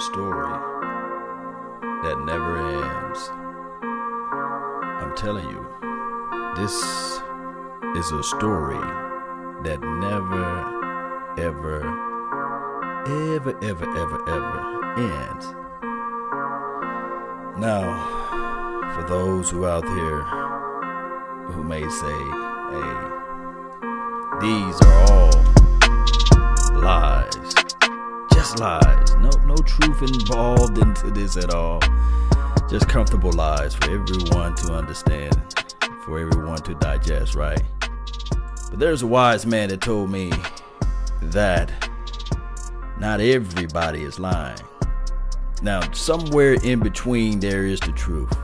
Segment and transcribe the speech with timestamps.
[0.00, 0.50] story
[2.02, 3.30] that never ends.
[5.02, 5.66] I'm telling you,
[6.56, 6.72] this
[7.96, 8.80] is a story
[9.62, 10.46] that never,
[11.38, 11.80] ever,
[13.06, 14.60] ever, ever, ever, ever
[14.98, 15.46] ends.
[17.58, 20.22] Now, for those who out here
[21.52, 22.20] who may say,
[22.70, 22.94] hey,
[24.40, 25.49] these are all
[28.60, 31.80] lies, no, no truth involved into this at all,
[32.68, 35.34] just comfortable lies for everyone to understand,
[36.04, 37.62] for everyone to digest, right?
[37.80, 40.30] But there's a wise man that told me
[41.22, 41.72] that
[42.98, 44.60] not everybody is lying.
[45.62, 48.36] Now, somewhere in between, there is the truth.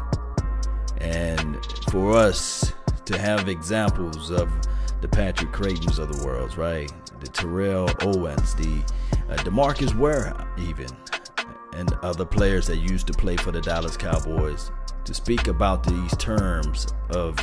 [0.96, 1.58] And
[1.90, 2.72] for us
[3.04, 4.50] to have examples of
[5.02, 6.90] the Patrick Craytons of the world, right?
[7.20, 8.82] The Terrell Owens, the
[9.28, 10.88] uh, Demarcus Ware, even,
[11.74, 14.70] and other players that used to play for the Dallas Cowboys,
[15.04, 17.36] to speak about these terms of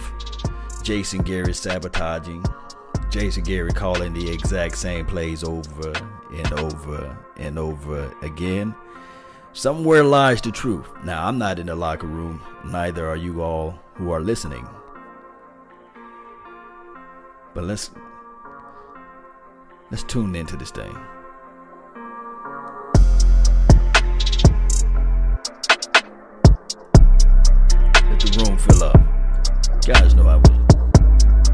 [0.83, 2.43] Jason Garrett sabotaging,
[3.09, 5.93] Jason Garrett calling the exact same plays over
[6.31, 8.75] and over and over again
[9.55, 10.87] Somewhere lies the truth.
[11.03, 14.67] Now, I'm not in the locker room, neither are you all who are listening.
[17.53, 17.91] But let's
[19.91, 20.97] let's tune into this thing.
[28.45, 28.97] Room fill up.
[29.85, 30.43] Guys know how we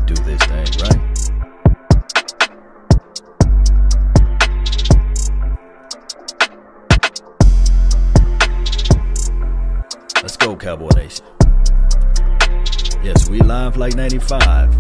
[0.05, 0.99] do this thing, right?
[10.21, 11.25] Let's go, Cowboy Nation.
[13.03, 14.75] Yes, we live like 95.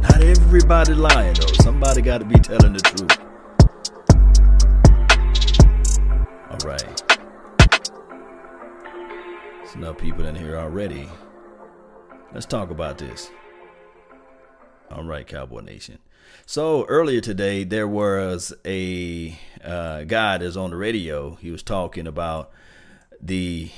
[0.00, 1.52] Not everybody lying, though.
[1.62, 3.18] Somebody got to be telling the truth.
[6.50, 7.02] All right.
[9.58, 11.08] There's enough people in here already.
[12.32, 13.30] Let's talk about this.
[14.90, 15.98] All right, Cowboy Nation.
[16.44, 21.36] So earlier today, there was a uh, guy that's on the radio.
[21.36, 22.50] He was talking about
[23.20, 23.70] the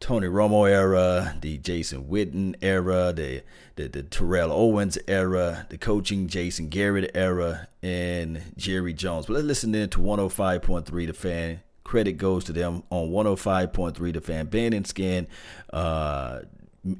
[0.00, 3.42] Tony Romo era, the Jason Witten era, the,
[3.76, 9.26] the the Terrell Owens era, the coaching Jason Garrett era, and Jerry Jones.
[9.26, 11.60] But let's listen in to 105.3 The Fan.
[11.86, 14.48] Credit goes to them on 105.3 The Fan.
[14.74, 15.28] And Skin
[15.72, 16.40] uh,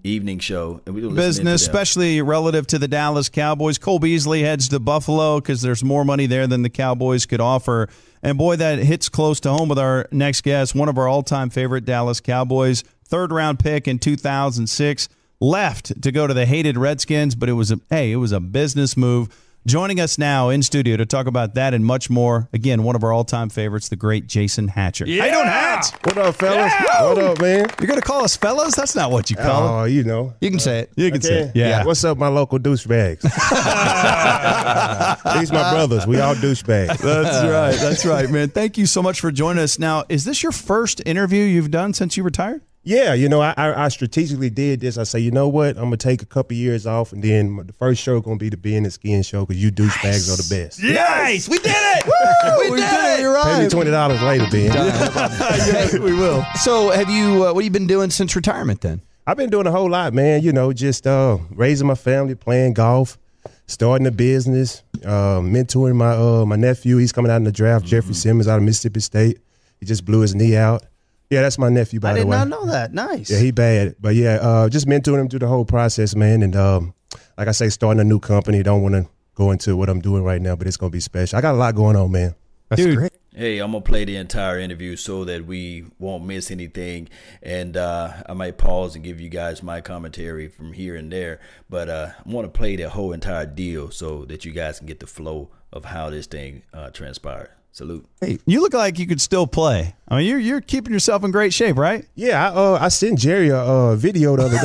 [0.04, 0.80] evening show.
[0.86, 3.78] And we Business, especially relative to the Dallas Cowboys.
[3.78, 7.88] Cole Beasley heads to Buffalo because there's more money there than the Cowboys could offer.
[8.22, 11.24] And boy, that hits close to home with our next guest, one of our all
[11.24, 15.08] time favorite Dallas Cowboys, third round pick in 2006,
[15.40, 18.40] left to go to the hated Redskins, but it was a hey, it was a
[18.40, 19.28] business move.
[19.66, 22.48] Joining us now in studio to talk about that and much more.
[22.52, 25.04] Again, one of our all-time favorites, the great Jason Hatcher.
[25.08, 25.22] Yeah.
[25.22, 25.86] How you doing, Hatch?
[26.04, 26.72] What up, fellas?
[26.84, 27.02] Yeah.
[27.08, 27.66] What up, man?
[27.80, 28.76] You're gonna call us fellas?
[28.76, 29.90] That's not what you call Oh, it.
[29.90, 30.34] you know.
[30.40, 30.92] You can say it.
[30.94, 31.56] You can say, it.
[31.56, 31.84] yeah.
[31.84, 33.22] What's up, my local douchebags?
[35.40, 36.06] These my brothers.
[36.06, 36.98] We all douchebags.
[36.98, 37.74] That's right.
[37.74, 38.50] That's right, man.
[38.50, 39.80] Thank you so much for joining us.
[39.80, 42.62] Now, is this your first interview you've done since you retired?
[42.86, 44.96] Yeah, you know, I, I I strategically did this.
[44.96, 45.70] I say, you know what?
[45.70, 48.56] I'm gonna take a couple years off, and then the first show gonna be the
[48.56, 50.80] Ben and Skin show because you douchebags are the best.
[50.80, 51.48] Nice.
[51.48, 52.04] We did it.
[52.70, 53.20] we, did, it.
[53.22, 53.70] You're Pay me right.
[53.72, 54.66] twenty dollars later, Ben.
[54.72, 56.46] yes, we will.
[56.62, 57.48] So, have you?
[57.48, 58.82] Uh, what have you been doing since retirement?
[58.82, 60.44] Then I've been doing a whole lot, man.
[60.44, 63.18] You know, just uh, raising my family, playing golf,
[63.66, 66.98] starting a business, uh, mentoring my uh, my nephew.
[66.98, 67.84] He's coming out in the draft.
[67.84, 69.40] Jeffrey Simmons out of Mississippi State.
[69.80, 70.84] He just blew his knee out.
[71.30, 72.94] Yeah, that's my nephew, by I the way, I did not know that.
[72.94, 73.30] Nice.
[73.30, 76.42] Yeah, he bad, but yeah, uh, just mentoring him through the whole process, man.
[76.42, 76.94] And um,
[77.36, 78.62] like I say, starting a new company.
[78.62, 81.38] Don't want to go into what I'm doing right now, but it's gonna be special.
[81.38, 82.34] I got a lot going on, man.
[82.68, 82.96] That's Dude.
[82.96, 83.12] great.
[83.34, 87.08] Hey, I'm gonna play the entire interview so that we won't miss anything,
[87.42, 91.40] and uh, I might pause and give you guys my commentary from here and there.
[91.68, 94.86] But uh, I want to play the whole entire deal so that you guys can
[94.86, 97.50] get the flow of how this thing uh, transpired.
[97.76, 98.06] Salute.
[98.22, 99.94] Hey, you look like you could still play.
[100.08, 102.06] I mean, you're you're keeping yourself in great shape, right?
[102.14, 104.56] Yeah, I, uh, I sent Jerry a uh, video the other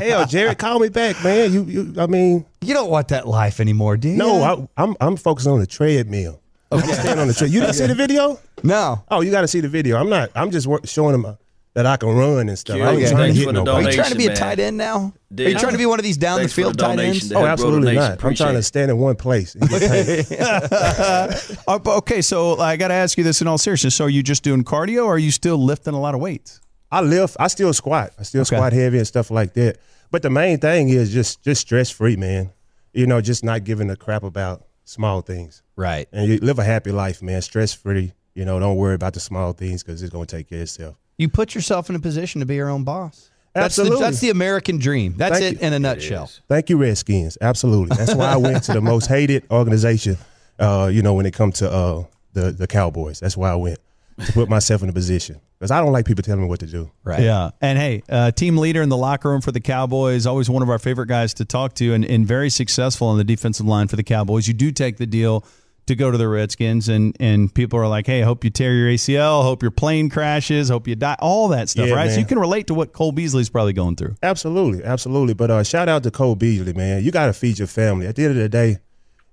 [0.00, 0.08] day.
[0.08, 1.52] Hell, Jerry, call me back, man.
[1.52, 4.16] You, you, I mean, You don't want that life anymore, do you?
[4.16, 6.40] no, I, I'm, I'm focused on the treadmill.
[6.70, 7.52] I'm staying on the treadmill.
[7.54, 8.38] You didn't see the video?
[8.62, 9.04] no.
[9.10, 9.98] Oh, you got to see the video.
[9.98, 10.30] I'm not.
[10.34, 11.34] I'm just showing him uh,
[11.74, 12.76] that I can run and stuff.
[12.76, 13.10] I ain't Okay.
[13.10, 13.86] trying to hit for the nobody.
[13.86, 15.14] Are you trying to be a Donation, tight end now?
[15.38, 16.98] Are you trying to be one of these down the Thanks for field the tight
[16.98, 17.32] ends?
[17.32, 18.16] Oh, absolutely donation.
[18.18, 18.24] not.
[18.24, 19.54] I'm trying to stand in one place.
[19.54, 20.26] and get paid.
[21.66, 23.94] Uh, okay, so I got to ask you this in all seriousness.
[23.94, 26.60] So are you just doing cardio, or are you still lifting a lot of weights?
[26.90, 27.36] I lift.
[27.40, 28.12] I still squat.
[28.18, 28.56] I still Okay.
[28.56, 29.78] squat heavy and stuff like that.
[30.10, 32.50] But the main thing is just just stress free, man.
[32.92, 35.62] You know, just not giving a crap about small things.
[35.76, 36.06] Right.
[36.12, 38.12] And you live a happy life, man, stress free.
[38.34, 40.62] You know, don't worry about the small things because it's going to take care of
[40.64, 40.96] itself.
[41.22, 43.30] You put yourself in a position to be your own boss.
[43.54, 43.98] That's Absolutely.
[43.98, 45.14] The, that's the American dream.
[45.16, 45.66] That's Thank it you.
[45.68, 46.28] in a nutshell.
[46.48, 47.38] Thank you, Redskins.
[47.40, 47.96] Absolutely.
[47.96, 50.16] That's why I went to the most hated organization,
[50.58, 53.20] uh, you know, when it comes to uh, the, the Cowboys.
[53.20, 53.78] That's why I went
[54.26, 56.66] to put myself in a position because I don't like people telling me what to
[56.66, 56.90] do.
[57.04, 57.20] Right.
[57.20, 57.50] Yeah.
[57.60, 60.68] And hey, uh, team leader in the locker room for the Cowboys, always one of
[60.70, 63.94] our favorite guys to talk to and, and very successful on the defensive line for
[63.94, 64.48] the Cowboys.
[64.48, 65.44] You do take the deal
[65.86, 68.88] to go to the Redskins, and, and people are like, hey, hope you tear your
[68.88, 72.10] ACL, hope your plane crashes, hope you die, all that stuff, Yeah, right?
[72.10, 74.14] So you can relate to what Cole Beasley's probably going through.
[74.22, 75.34] Absolutely, absolutely.
[75.34, 77.02] But uh, shout out to Cole Beasley, man.
[77.02, 78.06] You got to feed your family.
[78.06, 78.78] At the end of the day,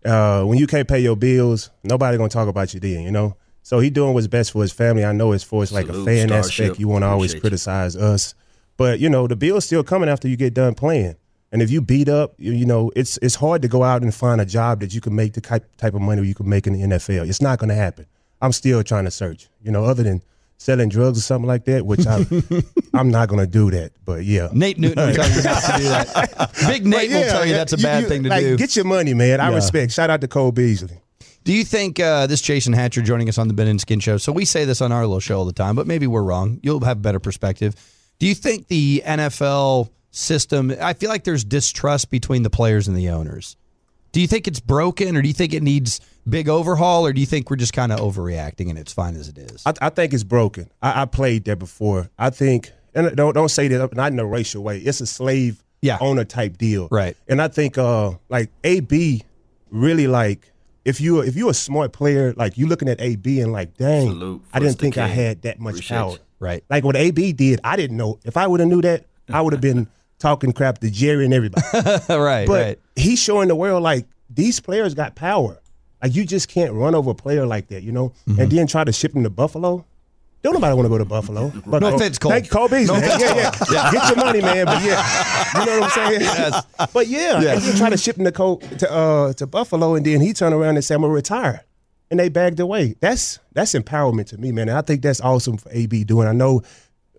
[0.06, 3.36] uh, when you can't pay your bills, nobody gonna talk about you then, you know.
[3.62, 5.06] So he doing what's best for his family.
[5.06, 6.66] I know as far as like Salute, a fan Starship.
[6.66, 7.42] aspect, you want to always Appreciate you.
[7.42, 8.34] criticize us,
[8.78, 11.16] but you know the bill's still coming after you get done playing.
[11.52, 14.40] And if you beat up, you, know it's it's hard to go out and find
[14.40, 16.74] a job that you can make the type type of money you can make in
[16.74, 17.28] the NFL.
[17.28, 18.06] It's not going to happen.
[18.42, 20.22] I'm still trying to search, you know, other than
[20.58, 22.26] selling drugs or something like that, which I
[22.94, 23.94] I'm not going to do that.
[24.06, 26.52] But yeah, Nate Newton will tell you not to do that.
[26.68, 28.58] Big Nate will tell you that's a you- bad you- thing to like, do.
[28.58, 29.40] Get your money, man.
[29.40, 29.56] I Yeah.
[29.56, 29.92] respect.
[29.92, 31.02] Shout out to Cole Beasley.
[31.46, 34.18] Do you think uh, this Jason Hatcher joining us on the Ben and Skin show?
[34.18, 36.60] So we say this on our little show all the time, but maybe we're wrong.
[36.62, 37.74] You'll have a better perspective.
[38.20, 40.74] Do you think the NFL system?
[40.82, 43.56] I feel like there's distrust between the players and the owners.
[44.12, 47.20] Do you think it's broken, or do you think it needs big overhaul, or do
[47.20, 49.62] you think we're just kind of overreacting and it's fine as it is?
[49.66, 50.70] I, I think it's broken.
[50.82, 52.10] I, I played there before.
[52.18, 54.80] I think, and don't don't say that not in a racial way.
[54.80, 56.00] It's a slave Yeah.
[56.02, 57.16] owner type deal, Right.
[57.28, 59.24] And I think uh like AB
[59.70, 60.52] really like
[60.86, 64.08] if you if you're a smart player, like you looking at AB and like, dang,
[64.52, 66.12] I didn't First the think I had that much Appreciate power.
[66.14, 66.18] you.
[66.40, 66.64] Right.
[66.68, 68.18] Like what AB did, I didn't know.
[68.26, 69.88] If I would have knew that, I would have been
[70.20, 71.66] talking crap to Jerry and everybody.
[72.10, 72.48] right.
[72.48, 72.80] But right.
[72.96, 75.58] he's showing the world like these players got power.
[76.04, 78.40] Like you just can't run over a player like that, you know, Mm-hmm.
[78.42, 79.86] and then try to ship him to Buffalo.
[80.42, 81.52] Don't nobody want to go to Buffalo.
[81.66, 82.32] But, No offense, Cole.
[82.32, 83.00] Thank you, Cole Beasley.
[83.00, 84.66] yeah, yeah, Get your money, man.
[84.66, 85.04] But yeah,
[85.60, 86.64] you know what I'm saying.
[86.94, 87.56] But yeah, Yes.
[87.58, 90.32] and then try to ship him to Cole, to uh, to Buffalo, and then he
[90.32, 91.66] turned around and said, "I'm gonna retire,"
[92.10, 92.96] and they bagged away.
[93.02, 94.70] That's that's empowerment to me, man.
[94.70, 96.26] And I think that's awesome for AB doing.
[96.30, 96.62] I know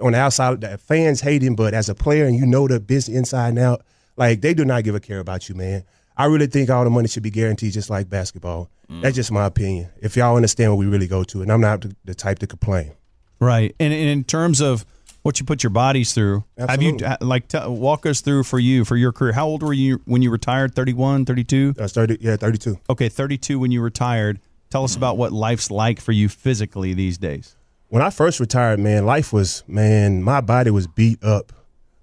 [0.01, 2.81] on the outside the fans hate him, but as a player and you know the
[2.81, 3.83] business inside and out,
[4.17, 5.85] like they do not give a care about you, man.
[6.17, 8.69] I really think all the money should be guaranteed, just like basketball.
[8.91, 9.01] Mm.
[9.01, 9.89] That's just my opinion.
[10.03, 12.93] If y'all understand what we really go to, and I'm not the, type to complain.
[13.41, 13.75] Right.
[13.81, 14.85] And, and in terms of
[15.23, 18.85] what you put your bodies through, have you, like, t- walk us through for you,
[18.85, 19.33] for your career.
[19.33, 20.75] How old were you when you retired?
[20.75, 21.77] 31, 32?
[21.81, 22.79] I started, yeah, 32.
[22.91, 24.41] Okay, 32 when you retired.
[24.69, 24.99] Tell us mm.
[24.99, 27.57] about what life's like for you physically these days.
[27.91, 31.53] When I first retired, man, life was man, my body was beat up.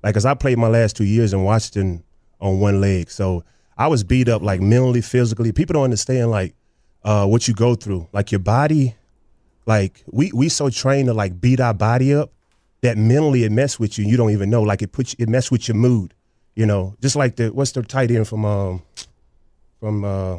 [0.04, 2.04] Like, cause I played my last two years in Washington
[2.40, 3.44] on one leg, so
[3.78, 5.52] I was beat up like mentally, physically.
[5.52, 6.56] People don't understand like
[7.04, 8.08] uh, what you go through.
[8.14, 8.96] Like your body,
[9.66, 12.32] like we we so trained to like beat our body up
[12.82, 14.06] that mentally it mess with you.
[14.06, 14.62] You don't even know.
[14.62, 16.14] Like it puts it mess with your mood.
[16.56, 18.84] You know, just like the what's the tight end from um
[19.80, 20.38] from uh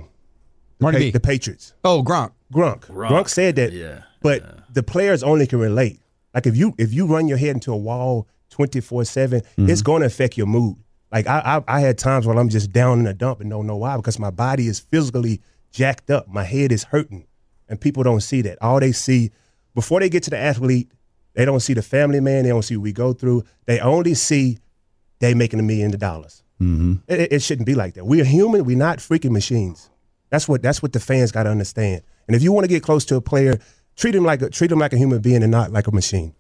[0.81, 1.11] Marty Pa- B.
[1.11, 1.75] the Patriots.
[1.85, 2.33] Oh, Gronk.
[2.53, 2.87] Grunk.
[2.87, 3.73] Grunk, said that.
[3.73, 6.01] Yeah, But the players only can relate.
[6.35, 9.83] Like if you if you run your head into a wall twenty four seven, it's
[9.83, 10.77] going to affect your mood.
[11.11, 13.67] Like I, I I had times when I'm just down in the dump and don't
[13.67, 15.41] know why because my body is physically
[15.73, 16.29] jacked up.
[16.29, 17.27] My head is hurting,
[17.69, 18.59] and people don't see that.
[18.61, 19.31] All they see
[19.75, 20.91] before they get to the athlete,
[21.35, 22.43] they don't see the family man.
[22.45, 23.45] They don't see what we go through.
[23.67, 24.59] They only see
[25.21, 26.43] they making a million dollars.
[26.61, 26.95] Mm-hmm.
[27.09, 28.05] It, it- it shouldn't be like that.
[28.05, 28.65] We're human.
[28.65, 29.89] We're not freaking machines.
[30.31, 32.03] That's what that's what the fans got to understand.
[32.27, 33.59] And if you want to get close to a player,
[33.99, 36.35] treat him like a treat him like a human being and not like a machine.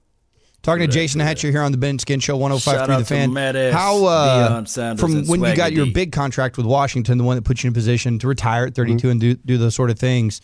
[0.62, 3.32] Talking to Jason Hatcher here on the Ben Skin Show, 105.3 Shout The Fan.
[3.32, 7.16] Matt How, uh, Sanders, from and when you got Swaggy your big contract with Washington,
[7.16, 9.10] the one that put you in a position to retire at 32 Mm-hmm.
[9.10, 10.40] and do, do those sort of things,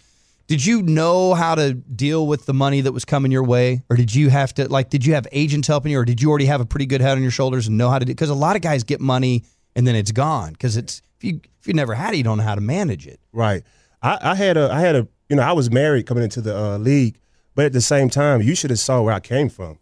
[0.46, 3.82] did you know how to deal with the money that was coming your way?
[3.90, 6.30] Or did you have to, like, did you have agents helping you, or did you
[6.30, 8.30] already have a pretty good head on your shoulders and know how to do Because
[8.30, 9.42] a lot of guys get money
[9.74, 10.52] and then it's gone.
[10.52, 13.08] Because it's, if you, if you never had it, you don't know how to manage
[13.08, 13.18] it.
[13.32, 13.64] Right.
[14.00, 16.56] I, I had a I had a you know I was married coming into the
[16.56, 17.18] uh, league,
[17.54, 19.78] but at the same time, you should have saw where I came from.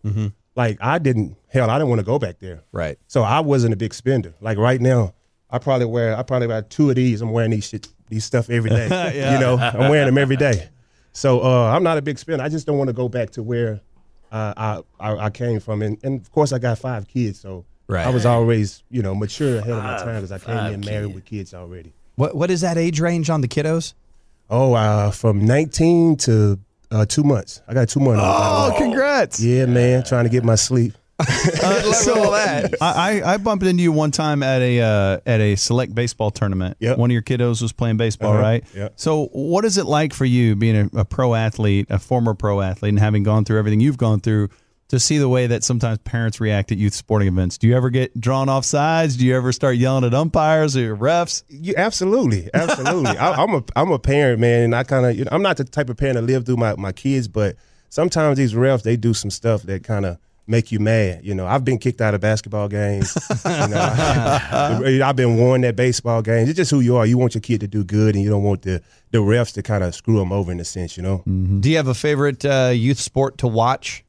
[0.54, 2.62] Like I didn't hell I didn't want to go back there.
[2.72, 2.98] Right.
[3.06, 4.34] So I wasn't a big spender.
[4.40, 5.14] Like right now,
[5.50, 7.22] I probably wear I probably wear two of these.
[7.22, 9.32] I'm wearing these shit these stuff every day.
[9.32, 10.68] You know, I'm wearing them every day.
[11.12, 12.42] So uh, I'm not a big spender.
[12.44, 13.80] I just don't want to go back to where
[14.30, 15.82] uh, I, I I came from.
[15.82, 18.06] And, and of course, I got five kids, so Right.
[18.06, 21.14] I was always you know mature ahead of my time because I came in married
[21.14, 21.92] with kids already.
[22.16, 23.94] What What is that age range on the kiddos?
[24.52, 26.58] Oh, uh, from 19 to
[26.90, 27.62] uh, two months.
[27.66, 28.20] I got two months.
[28.22, 29.40] Oh, congrats.
[29.40, 30.92] Yeah, man, trying to get my sleep.
[31.64, 35.54] Uh, so I, I I bumped into you one time at a uh, at a
[35.54, 36.76] select baseball tournament.
[36.80, 36.98] Yep.
[36.98, 38.42] One of your kiddos was playing baseball, Uh-huh.
[38.42, 38.64] right?
[38.74, 38.94] Yep.
[38.96, 42.60] So what is it like for you being a, a pro athlete, a former pro
[42.60, 44.48] athlete, and having gone through everything you've gone through?
[44.92, 47.88] To see the way that sometimes parents react at youth sporting events, do you ever
[47.88, 49.16] get drawn off sides?
[49.16, 51.44] Do you ever start yelling at umpires or refs?
[51.48, 53.16] You absolutely, absolutely.
[53.16, 55.56] I, I'm a I'm a parent, man, and I kind of you know, I'm not
[55.56, 57.56] the type of parent to live through my my kids, but
[57.88, 61.24] sometimes these refs they do some stuff that kind of make you mad.
[61.24, 63.16] You know, I've been kicked out of basketball games.
[63.30, 66.50] you know, I, have been warned at baseball games.
[66.50, 67.06] It's just who you are.
[67.06, 69.62] You want your kid to do good, and you don't want the the refs to
[69.62, 70.98] kind of screw them over in a sense.
[70.98, 71.22] You know.
[71.60, 74.04] Do you have a favorite uh, youth sport to watch?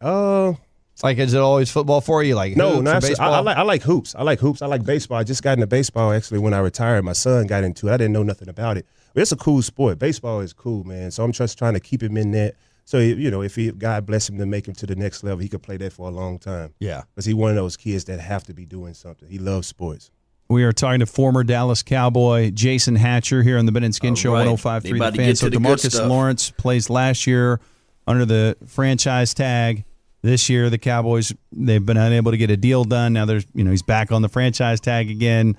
[0.00, 0.54] Uh,
[1.02, 2.34] Like, is it always football for you?
[2.34, 3.00] Like, no, hoops no.
[3.00, 3.32] baseball?
[3.34, 4.14] I, I like I like hoops.
[4.16, 4.62] I like hoops.
[4.62, 5.18] I like baseball.
[5.18, 7.04] I just got into baseball actually when I retired.
[7.04, 7.92] My son got into it.
[7.92, 8.86] I didn't know nothing about it.
[9.14, 9.98] But it's a cool sport.
[9.98, 11.10] Baseball is cool, man.
[11.12, 12.54] So I'm just trying to keep him in that.
[12.84, 15.38] So you know, if he God bless him to make him to the next level,
[15.38, 16.74] he could play that for a long time.
[16.80, 17.02] Yeah.
[17.14, 19.28] Because he one of those kids that have to be doing something.
[19.28, 20.10] He loves sports.
[20.48, 24.10] We are talking to former Dallas Cowboy Jason Hatcher here on the Ben and Skin
[24.10, 24.48] All Show right.
[24.48, 25.12] 105.3 They The Fan.
[25.14, 26.08] get So to the good Demarcus stuff.
[26.08, 27.60] Lawrence plays last year
[28.06, 29.84] under the franchise tag.
[30.22, 33.12] This year, the Cowboys they've been unable to get a deal done.
[33.12, 35.56] Now there's you know he's back on the franchise tag again.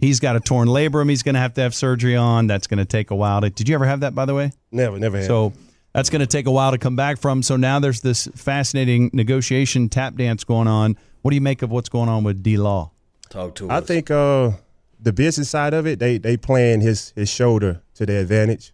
[0.00, 1.10] He's got a torn labrum.
[1.10, 2.46] He's going to have to have surgery on.
[2.46, 3.42] That's going to take a while.
[3.42, 4.50] To, did you ever have that, by the way?
[4.72, 5.26] Never, never had.
[5.26, 5.52] So
[5.92, 7.42] that's going to take a while to come back from.
[7.42, 10.96] So now there's this fascinating negotiation tap dance going on.
[11.22, 12.92] What do you make of what's going on with D Law?
[13.28, 13.86] Talk to I us.
[13.86, 14.52] think uh,
[14.98, 18.72] the business side of it, they they playing his his shoulder to their advantage,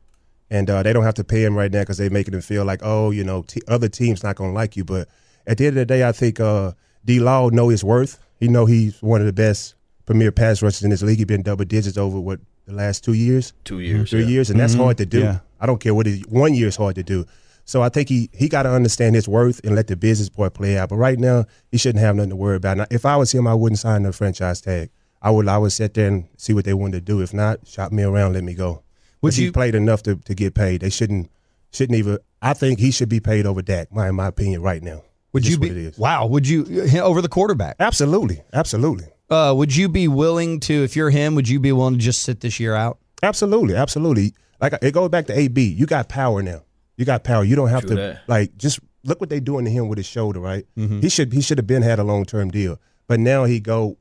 [0.49, 2.65] and uh, they don't have to pay him right now because they're making him feel
[2.65, 4.85] like oh you know t- other teams not gonna like you.
[4.85, 5.09] But
[5.47, 6.73] at the end of the day, I think uh,
[7.05, 8.19] D Law know his worth.
[8.39, 9.75] He know he's one of the best
[10.05, 11.19] premier pass rushers in this league.
[11.19, 14.11] He been double digits over what the last two years, Two years.
[14.11, 14.27] three yeah.
[14.27, 15.21] years, and that's hard to do.
[15.21, 15.39] Yeah.
[15.61, 17.25] I don't care what it, one year is hard to do.
[17.65, 20.55] So I think he he got to understand his worth and let the business part
[20.55, 20.89] play out.
[20.89, 22.77] But right now, he shouldn't have nothing to worry about.
[22.77, 24.91] Now, if I was him, I wouldn't sign the franchise tag.
[25.23, 27.21] I would I would sit there and see what they wanted to do.
[27.21, 28.83] If not, shop me around, let me go.
[29.23, 30.83] Would Would he played enough to, to get paid?
[30.83, 31.31] They shouldn't
[31.73, 32.19] shouldn't even.
[32.41, 33.91] I think he should be paid over Dak.
[33.91, 35.03] My in my opinion, right now.
[35.37, 35.93] Would Just you be?
[35.99, 36.25] Wow.
[36.29, 36.65] Would you
[37.03, 37.77] over the quarterback?
[37.79, 41.93] Absolutely, absolutely, Uh, would you be willing to, if you're him, would you be willing
[41.93, 42.97] to just sit this year out?
[43.23, 44.33] absolutely, absolutely.
[44.63, 45.63] Like it goes back to AB.
[45.63, 46.63] You got power now.
[46.97, 47.45] You got power.
[47.45, 48.23] You don't have True to that.
[48.29, 50.41] like just look what they doing to him with his shoulder.
[50.41, 50.65] Right.
[50.79, 51.01] Mm-hmm.
[51.01, 52.81] He should he should have been had a long term deal.
[53.09, 53.99] But now he go.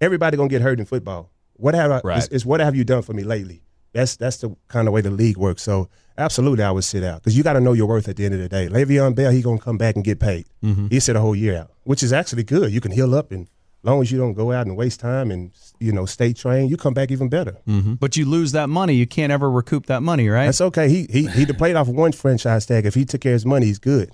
[0.00, 1.30] Everybody gonna get hurt in football.
[1.52, 2.00] What have I?
[2.02, 2.18] Right.
[2.18, 3.62] It's, it's what have you done for me lately?
[3.94, 5.62] That's that's the kind of way the league works.
[5.62, 8.24] So absolutely, I would sit out because you got to know your worth at the
[8.26, 8.68] end of the day.
[8.68, 10.46] Le'Veon Bell, he gonna come back and get paid.
[10.62, 10.88] Mm-hmm.
[10.88, 12.70] He sit a whole year out, which is actually good.
[12.72, 13.46] You can heal up and
[13.82, 16.70] as long as you don't go out and waste time and you know stay trained,
[16.70, 17.56] you come back even better.
[18.00, 18.94] But you lose that money.
[18.94, 20.46] You can't ever recoup that money, right?
[20.46, 20.88] That's okay.
[20.88, 22.86] He he he played off one franchise tag.
[22.86, 24.10] If he took care of his money, he's good.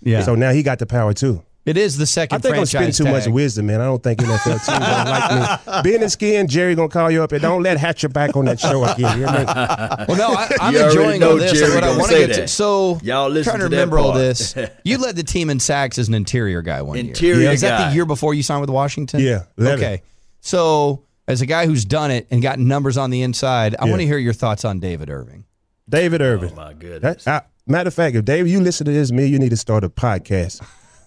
[0.00, 0.22] yeah.
[0.22, 1.44] So now he got the power too.
[1.64, 2.34] It is the second.
[2.34, 3.80] I second think I'm franchise spending too much wisdom, man.
[3.80, 5.92] I don't think NFL team gonna like me.
[5.92, 8.58] Ben and Skin, Jerry gonna call you up and don't let Hatcher back on that
[8.58, 8.98] show again.
[9.20, 9.44] You hear me?
[10.08, 11.52] Well, no, I, I'm You already enjoying all this.
[11.52, 12.50] Jerry what I want to get to, that.
[12.50, 14.54] so Y'all listen trying to to that remember all this.
[14.84, 17.50] You led the team in sacks as an interior guy one Interior year.
[17.52, 19.20] Is that the year before you signed with Washington?
[19.20, 19.78] Yeah, 11.
[19.84, 20.02] Okay.
[20.40, 23.90] So, as a guy who's done it and got numbers on the inside, I Yeah.
[23.92, 25.44] want to hear your thoughts on David Irving.
[25.88, 26.50] David Irving.
[26.52, 27.22] Oh my goodness.
[27.24, 29.56] That, I, matter of fact, if David, you listen to this, me, you need to
[29.56, 30.60] start a podcast.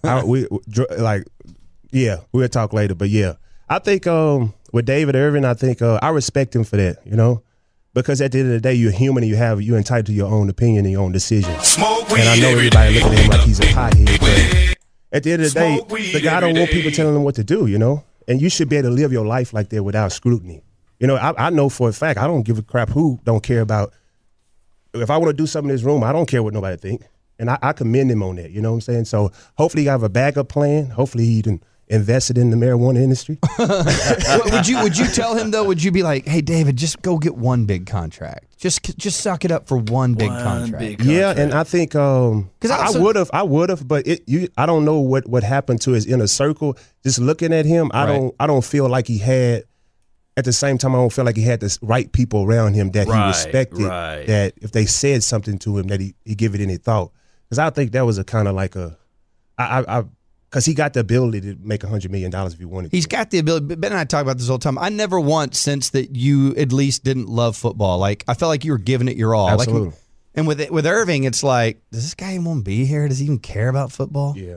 [0.08, 1.24] I, we dr- like,
[1.90, 3.34] yeah, we'll talk later, but yeah,
[3.68, 6.98] I think um with David Irving, I think uh, I respect him for that.
[7.04, 7.42] You know.
[7.94, 10.12] Because at the end of the day, you're human and you have you're entitled to
[10.12, 11.58] your own opinion and your own decision.
[11.60, 13.02] Smoke And I know everybody day.
[13.02, 14.76] look at him like he's a pothead, but
[15.16, 17.44] at the end of the day, the guy don't want people telling him what to
[17.44, 18.04] do, you know?
[18.28, 20.62] And you should be able to live your life like that without scrutiny.
[21.00, 23.42] You know, I, I know for a fact, I don't give a crap who don't
[23.42, 23.94] care about.
[24.92, 27.02] If I want to do something in this room, I don't care what nobody think.
[27.38, 29.04] And I, I commend him on that, you know what I'm saying?
[29.06, 30.86] So hopefully he have a backup plan.
[30.90, 33.38] Hopefully he done invested in the marijuana industry.
[34.52, 35.64] Would you would you tell him though?
[35.64, 38.46] Would you be like, "Hey, David, just go get one big contract.
[38.56, 41.94] Just just suck it up for one big One contract." big Yeah, and I think
[41.94, 44.84] um 'Cause I I also- would have, I would have, but it you I don't
[44.84, 46.76] know what what happened to his inner circle.
[47.04, 48.16] Just looking at him, I Right.
[48.16, 49.64] don't I don't feel like he had.
[50.38, 52.90] At the same time, I don't feel like he had the right people around him
[52.90, 53.84] that Right, he respected.
[53.86, 54.26] right.
[54.26, 57.12] That if they said something to him, that he he give it any thought.
[57.48, 58.96] Because I think that was a kind of like a,
[59.58, 60.04] I I
[60.50, 62.92] because he got the ability to make a hundred million dollars if he wanted.
[62.92, 63.08] He's to.
[63.16, 63.74] got the ability.
[63.76, 64.78] Ben and I talk about this all the time.
[64.78, 67.98] I never once sensed that you at least didn't love football.
[67.98, 69.46] Like I felt like you were giving it your all.
[69.46, 69.94] Like, Absolutely.
[70.34, 73.06] and with with Irving, it's like, does this guy even want to be here?
[73.08, 74.34] Does he even care about football?
[74.36, 74.56] yeah,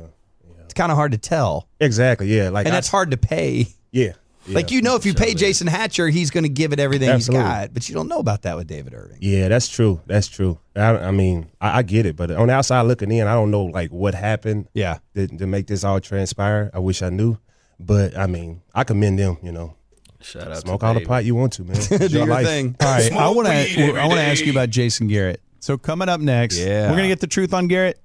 [0.65, 2.27] It's kind of hard to tell, exactly.
[2.35, 3.67] Yeah, like and I- that's hard to pay.
[3.91, 4.13] Yeah,
[4.49, 7.45] like you know, if you pay Jason Hatcher, he's going to give it everything Absolutely.
[7.45, 7.73] he's got.
[7.73, 9.17] But you don't know about that with David Irving.
[9.21, 10.01] Yeah, that's true.
[10.07, 10.59] That's true.
[10.75, 13.51] I, I mean, I, I get it, but on the outside looking in, I don't
[13.51, 14.99] know like what happened Yeah.
[15.15, 16.69] to, to make this all transpire.
[16.73, 17.37] I wish I knew,
[17.79, 19.37] but I mean, I commend them.
[19.43, 19.75] You know,
[20.21, 21.07] Shout out smoke to all the David.
[21.09, 21.75] pot you want to, man.
[21.89, 22.45] Do your your life.
[22.45, 22.75] thing.
[22.81, 25.41] All right, I want to I want to ask you about Jason Garrett.
[25.61, 26.89] So coming up next, Yeah.
[26.89, 27.99] we're gonna get the truth on Garrett.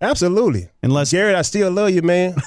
[0.00, 0.68] Absolutely.
[0.82, 2.34] Unless Garrett, I still love you, man.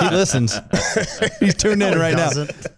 [0.00, 0.58] He listens.
[1.40, 2.30] he's tuned in right now.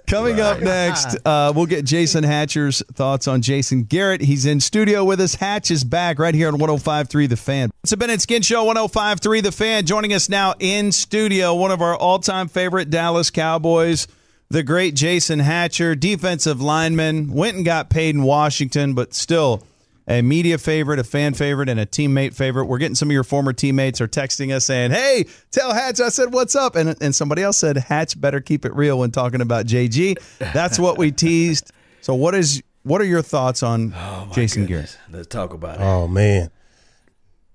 [0.07, 4.21] Coming up next, uh, we'll get Jason Hatcher's thoughts on Jason Garrett.
[4.21, 5.35] He's in studio with us.
[5.35, 7.71] Hatch is back right here on 105.3 The Fan.
[7.83, 9.87] It's a Ben and Skin Show, 105.3 The Fan.
[9.87, 14.07] Joining us now in studio, one of our all-time favorite Dallas Cowboys,
[14.49, 17.33] the great Jason Hatcher, defensive lineman.
[17.33, 19.63] Went and got paid in Washington, but still
[20.09, 22.67] a media favorite, a fan favorite, and a teammate favorite.
[22.67, 26.09] We're getting some of your former teammates are texting us saying, "Hey, tell Hatch I
[26.11, 29.41] said what's up," and and somebody else said Hatch better keep it real when talking
[29.41, 30.17] about JG.
[30.53, 31.73] That's what we teased.
[32.01, 34.97] So what is what are your thoughts on Oh, Jason goodness.
[34.97, 35.13] Garrett?
[35.13, 35.83] Let's talk about it.
[35.83, 36.51] Oh man.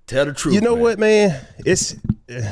[0.08, 0.53] Tell the truth.
[0.55, 0.81] You know man.
[0.81, 1.41] what, man?
[1.65, 1.96] It's
[2.29, 2.51] uh,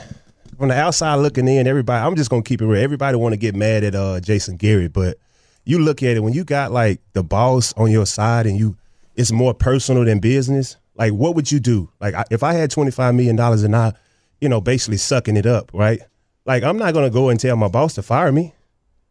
[0.58, 1.68] from the outside looking in.
[1.68, 2.82] Everybody, I'm just gonna keep it real.
[2.82, 5.18] Everybody want to get mad at uh, Jason Garrett, but
[5.66, 8.78] you look at it when you got like the boss on your side and you,
[9.20, 10.78] it's more personal than business.
[10.96, 11.92] Like, what would you do?
[12.00, 13.92] Like, I, if I had 25 million dollars and I,
[14.40, 16.00] you know, basically sucking it up, right?
[16.46, 18.54] Like, I'm not gonna go and tell my boss to fire me.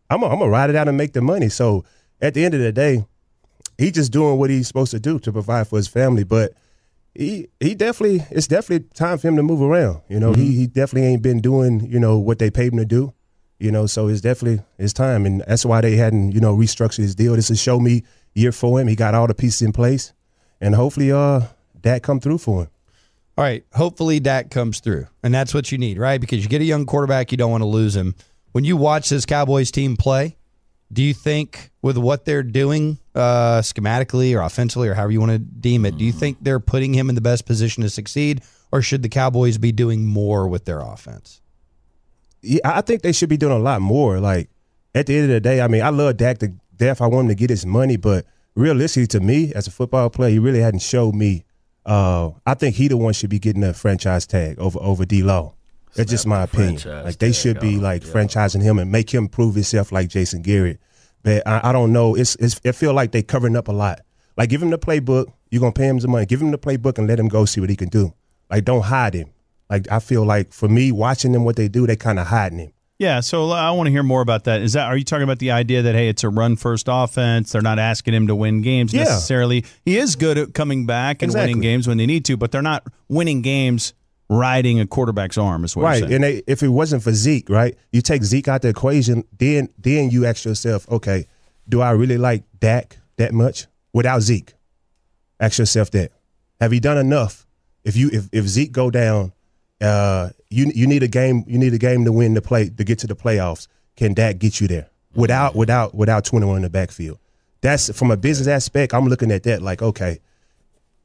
[0.08, 1.50] I'm gonna ride it out and make the money.
[1.50, 1.84] So
[2.22, 3.04] at the end of the day,
[3.76, 6.54] he just doing what he's supposed to do to provide for his family, but
[7.14, 10.00] he he definitely it's definitely time for him to move around.
[10.08, 10.58] You know, he mm-hmm.
[10.60, 13.12] he definitely ain't been doing you know what they paid him to do.
[13.58, 17.02] You know, so it's definitely it's time, and that's why they hadn't you know restructured
[17.02, 17.36] his deal.
[17.36, 18.04] This is show me
[18.38, 18.88] year for him.
[18.88, 20.12] He got all the pieces in place,
[20.60, 21.42] and hopefully, uh,
[21.82, 22.68] that come through for him.
[23.38, 23.64] All right.
[23.72, 25.06] Hopefully Dak comes through.
[25.22, 26.20] And that's what you need, right?
[26.20, 28.16] Because you get a young quarterback, you don't want to lose him.
[28.50, 30.36] When you watch this Cowboys team play,
[30.92, 35.30] do you think with what they're doing uh, schematically or offensively or however you want
[35.30, 38.42] to deem it, do you think they're putting him in the best position to succeed?
[38.72, 41.40] Or should the Cowboys be doing more with their offense?
[42.42, 44.18] Yeah, I think they should be doing a lot more.
[44.18, 44.50] Like
[44.96, 47.00] at the end of the day, I mean, I love Dak to death.
[47.00, 50.30] I want him to get his money, but realistically, to me, as a football player,
[50.30, 51.44] he really hadn't showed me.
[51.84, 55.22] Uh, I think he the one should be getting a franchise tag over over D
[55.22, 55.54] Law.
[55.94, 56.80] That's just my opinion.
[57.04, 58.12] Like they should be on, like yeah.
[58.12, 60.80] franchising him and make him prove himself like Jason Garrett.
[61.22, 62.14] But I, I don't know.
[62.14, 64.00] It's, it's it feel like they covering up a lot.
[64.36, 65.32] Like give him the playbook.
[65.50, 66.26] You're gonna pay him some money.
[66.26, 68.12] Give him the playbook and let him go see what he can do.
[68.50, 69.30] Like don't hide him.
[69.70, 72.58] Like I feel like for me watching them what they do, they kind of hiding
[72.58, 72.72] him.
[72.98, 74.60] Yeah, so I want to hear more about that.
[74.60, 77.52] Is that are you talking about the idea that hey, it's a run first offense?
[77.52, 79.04] They're not asking him to win games Yeah.
[79.04, 79.64] necessarily.
[79.84, 82.60] He is good at coming back and winning games when they need to, but they're
[82.60, 83.94] not winning games
[84.28, 85.64] riding a quarterback's arm.
[85.64, 88.62] Is what Right, and they, if it wasn't for Zeke, right, you take Zeke out
[88.62, 91.26] the equation, then then you ask yourself, okay,
[91.68, 94.54] do I really like Dak that much without Zeke?
[95.38, 96.10] Ask yourself that.
[96.60, 97.46] Have he done enough?
[97.84, 99.32] If you if, if Zeke go down,
[99.80, 102.84] uh, you you need a game you need a game to win the play to
[102.84, 103.68] get to the playoffs.
[103.96, 107.18] Can Dak get you there without without without twenty one in the backfield?
[107.60, 108.94] That's from a business aspect.
[108.94, 110.20] I'm looking at that like, okay,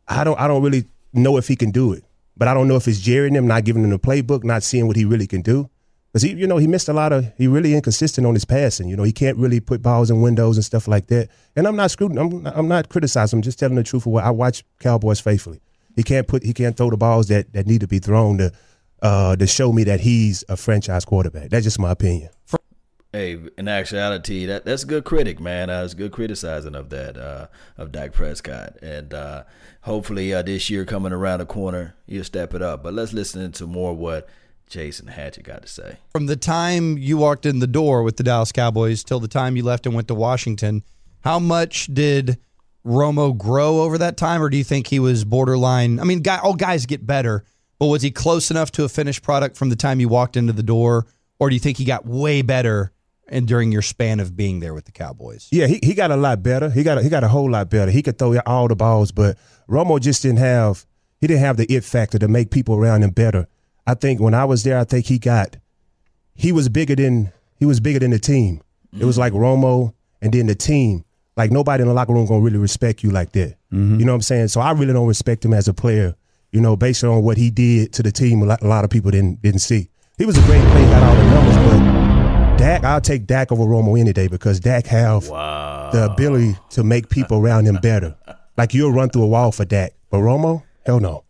[0.07, 2.03] I don't I don't really know if he can do it,
[2.37, 4.87] but I don't know if it's and him not giving him the playbook, not seeing
[4.87, 5.69] what he really can do.
[6.13, 7.33] Because he, you know, he missed a lot of.
[7.37, 8.87] He really inconsistent on his passing.
[8.87, 11.29] You know, he can't really put balls in windows and stuff like that.
[11.55, 12.19] And I'm not screwing.
[12.19, 13.37] I'm, I'm not criticizing.
[13.37, 15.59] I'm just telling the truth of what I watch Cowboys faithfully.
[15.95, 16.43] He can't put.
[16.43, 18.51] He can't throw the balls that that need to be thrown to
[19.01, 21.49] uh, to show me that he's a franchise quarterback.
[21.49, 22.29] That's just my opinion.
[23.11, 25.69] Hey, in actuality, that that's a good critic, man.
[25.69, 29.43] Uh, it's good criticizing of that uh, of Dak Prescott, and uh,
[29.81, 32.81] hopefully uh, this year coming around the corner, he'll step it up.
[32.81, 34.27] But let's listen to more what
[34.67, 35.97] Jason Hatchett got to say.
[36.13, 39.55] From the time you walked in the door with the Dallas Cowboys till the time
[39.55, 40.83] you left and went to Washington,
[41.21, 42.39] how much did
[42.85, 45.99] Romo grow over that time, or do you think he was borderline?
[45.99, 47.45] I mean, guy, all guys get better,
[47.79, 50.53] but was he close enough to a finished product from the time you walked into
[50.53, 51.05] the door,
[51.39, 52.91] or do you think he got way better
[53.27, 55.47] and during your span of being there with the Cowboys?
[55.51, 56.69] Yeah, he, he got a lot better.
[56.69, 57.91] He got a, he got a whole lot better.
[57.91, 59.37] He could throw all the balls, but
[59.69, 60.85] Romo just didn't have
[61.21, 63.47] he didn't have the it factor to make people around him better.
[63.87, 65.57] I think when I was there, I think he got
[66.35, 68.61] he was bigger than he was bigger than the team.
[68.97, 69.19] It was mm.
[69.19, 71.05] like Romo and then the team.
[71.35, 73.55] Like nobody in the locker room gonna really respect you like that.
[73.71, 73.99] Mm-hmm.
[73.99, 74.47] You know what I'm saying?
[74.49, 76.15] So I really don't respect him as a player.
[76.51, 78.89] You know, based on what he did to the team, a lot, a lot of
[78.91, 79.89] people didn't didn't see.
[80.17, 83.63] He was a great player, got all the numbers, but Dak, I'll take Dak over
[83.63, 88.15] Romo any day because Dak have the ability to make people around him better.
[88.55, 91.23] Like you'll run through a wall for Dak, but Romo, hell no.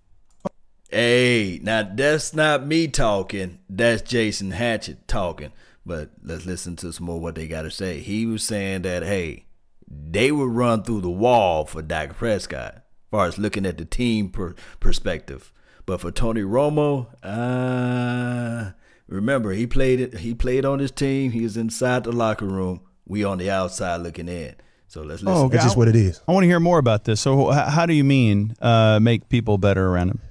[0.89, 3.59] Hey, now that's not me talking.
[3.69, 5.53] That's Jason Hatchett talking.
[5.85, 8.01] but let's listen to some more what they got to say.
[8.01, 9.45] He was saying that hey,
[9.87, 13.85] they would run through the wall for Dak Prescott, as far as looking at the
[13.85, 15.51] team per- perspective.
[15.85, 18.71] But for Tony Romo, uh,
[19.07, 20.17] remember he played it.
[20.19, 21.31] He played on his team.
[21.31, 22.81] He was inside the locker room.
[23.05, 24.55] We on the outside looking in.
[24.87, 25.27] So let's listen.
[25.45, 26.21] Oh, That's just what it is.
[26.27, 27.19] I want to hear more about this.
[27.19, 30.21] So, h- how do you mean uh, make people better around him?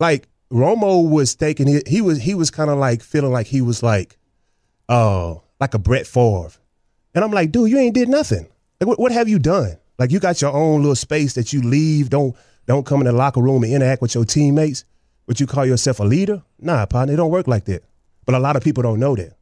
[0.00, 3.60] like Romo was taking he, he was he was kind of like feeling like he
[3.60, 4.18] was like
[4.88, 6.50] uh like a Brett Favre.
[7.14, 8.48] And I'm like, dude, you ain't did nothing.
[8.82, 9.76] Like what, what have you done?
[9.96, 12.34] Like you got your own little space that you leave, don't
[12.66, 14.84] don't come in the locker room and interact with your teammates,
[15.26, 16.42] but you call yourself a leader?
[16.58, 17.84] Nah, partner, it don't work like that.
[18.26, 19.36] But a lot of people don't know that.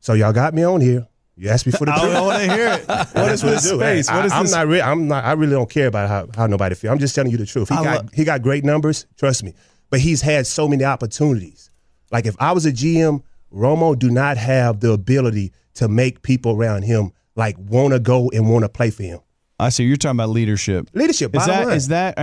[0.00, 1.06] So y'all got me on here.
[1.36, 2.12] You asked me for the truth.
[2.16, 2.86] I want to hear it.
[3.14, 4.08] What is this space?
[4.08, 4.52] Hey, What is I, am this?
[4.52, 4.66] not.
[4.66, 5.24] Re- I'm not.
[5.24, 6.90] I really don't care about how, how nobody feels.
[6.90, 7.68] I'm just telling you the truth.
[7.68, 9.06] He I got lo- he got great numbers.
[9.16, 9.54] Trust me.
[9.90, 11.70] But he's had so many opportunities.
[12.10, 13.22] Like if I was a GM,
[13.54, 18.30] Romo do not have the ability to make people around him like want to go
[18.32, 19.20] and want to play for him.
[19.58, 19.84] I see.
[19.84, 20.88] You're talking about leadership.
[20.92, 21.34] Leadership.
[21.34, 21.76] Is bottom that line.
[21.76, 22.18] is that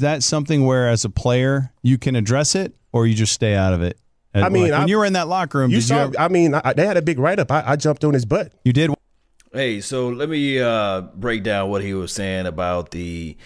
[0.00, 3.74] that something where, as a player, you can address it, or you just stay out
[3.74, 3.98] of it?
[4.36, 5.94] I mean, Like, when I- you were in that locker room, you did saw?
[5.94, 6.00] you?
[6.02, 7.52] Ever, I mean, I, they had a big write up.
[7.52, 8.52] I, I jumped on his butt.
[8.64, 8.90] you did.
[9.52, 13.36] Hey, so let me uh, break down what he was saying about the.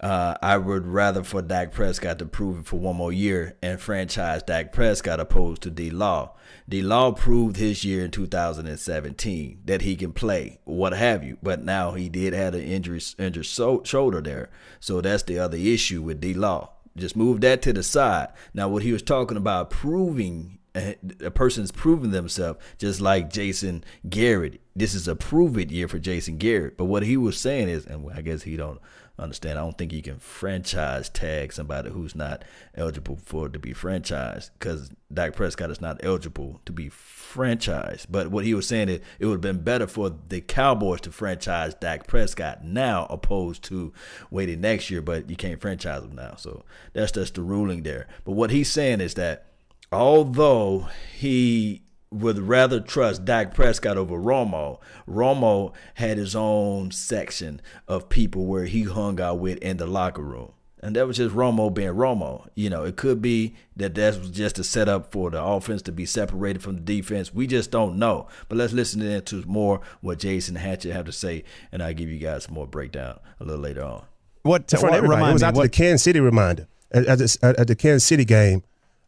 [0.00, 3.78] Uh, I would rather for Dak Prescott to prove it for one more year and
[3.78, 6.32] franchise Dak Prescott opposed to D Law.
[6.66, 11.36] D Law proved his year in 2017 that he can play, what have you.
[11.42, 14.48] But now he did have an injury, injured so, shoulder there,
[14.80, 16.70] so that's the other issue with D Law.
[16.96, 18.28] Just move that to the side.
[18.54, 23.84] Now, what he was talking about proving a a person's proven themselves, just like Jason
[24.08, 24.60] Garrett.
[24.74, 26.76] This is a prove it year for Jason Garrett.
[26.76, 28.80] But what he was saying is, and I guess he don't
[29.20, 29.58] understand.
[29.58, 34.50] I don't think you can franchise tag somebody who's not eligible for to be franchised
[34.58, 38.06] because Dak Prescott is not eligible to be franchised.
[38.10, 41.12] But what he was saying is, it would have been better for the Cowboys to
[41.12, 43.92] franchise Dak Prescott now, opposed to
[44.30, 45.02] waiting next year.
[45.02, 48.06] But you can't franchise him now, so that's just the ruling there.
[48.24, 49.46] But what he's saying is that
[49.92, 58.08] although he would rather trust Dak Prescott over Romo, Romo had his own section of
[58.08, 60.52] people where he hung out with in the locker room.
[60.82, 62.48] And that was just Romo being Romo.
[62.54, 65.92] You know, it could be that that was just a setup for the offense to
[65.92, 67.34] be separated from the defense.
[67.34, 68.28] We just don't know.
[68.48, 72.18] But let's listen into more what Jason Hatchett have to say, and I'll give you
[72.18, 74.04] guys some more breakdown a little later on.
[74.42, 74.72] What?
[74.72, 77.54] in front what of It was after what- the Kansas City reminder at, at, the,
[77.58, 78.62] at the Kansas City game.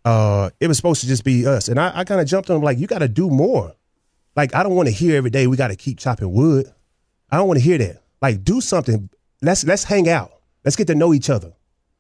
[0.05, 2.57] Uh, it was supposed to just be us, and I, I kind of jumped on
[2.57, 3.75] him like, you got to do more.
[4.37, 6.73] Like I don't want to hear every day we got to keep chopping wood.
[7.31, 8.03] I don't want to hear that.
[8.21, 9.11] Like do something.
[9.43, 10.33] Let's let's hang out.
[10.65, 11.53] Let's get to know each other.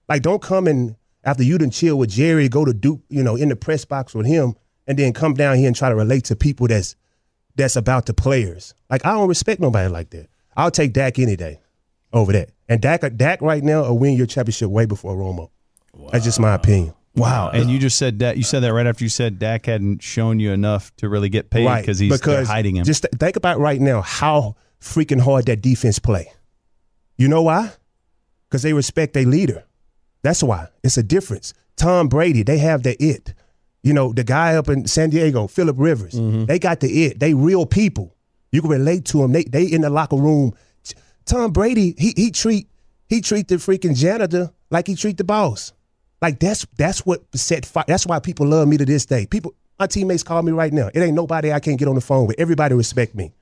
[0.09, 3.37] Like don't come and after you done chill with Jerry, go to Duke, you know,
[3.37, 4.55] in the press box with him,
[4.87, 6.97] and then come down here and try to relate to people that's
[7.55, 8.75] that's about the players.
[8.89, 10.29] Like I don't respect nobody like that.
[10.57, 11.61] I'll take Dak any day
[12.13, 12.51] over that.
[12.69, 15.51] And Dak, Dak right now will win your championship way before Romo.
[16.11, 16.95] That's just my opinion.
[17.15, 17.51] Wow.
[17.51, 20.41] And you just said that you said that right after you said Dak hadn't shown
[20.41, 22.85] you enough to really get paid because he's because hiding him.
[22.85, 26.33] Just think about right now how freaking hard that defense play.
[27.19, 27.73] You know why?
[28.49, 29.65] Because they respect their leader.
[30.23, 30.69] That's why.
[30.83, 31.53] It's a difference.
[31.77, 33.35] Tom Brady, they have the it.
[33.83, 36.45] You know, the guy up in San Diego, Philip Rivers, Mm-hmm.
[36.47, 37.19] they got the it.
[37.21, 38.15] They real people.
[38.53, 39.33] You can relate to them.
[39.33, 40.55] They they in the locker room.
[41.25, 42.69] Tom Brady, he he treat
[43.09, 45.73] he treat the freaking janitor like he treat the boss.
[46.23, 47.85] Like that's that's what set fire.
[47.89, 49.27] That's why people love me to this day.
[49.27, 50.89] People, my teammates call me right now.
[50.95, 52.39] It ain't nobody I can't get on the phone with.
[52.39, 53.33] Everybody respect me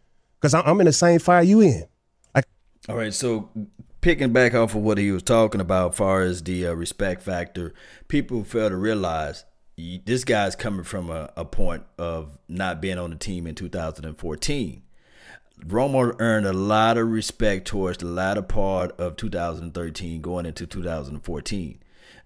[0.40, 1.84] because I'm in the same fire you in.
[2.34, 2.46] Like
[2.88, 3.50] All right, so
[4.00, 7.74] picking back off of what he was talking about, far as the uh, respect factor,
[8.08, 9.44] people fail to realize
[9.76, 14.82] this guy's coming from a, a point of not being on the team in 2014.
[15.66, 21.78] Romo earned a lot of respect towards the latter part of 2013 going into 2014.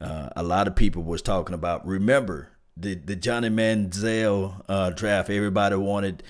[0.04, 5.30] Uh, a lot of people was talking about, remember, the, the Johnny Manziel uh, draft.
[5.30, 6.22] Everybody wanted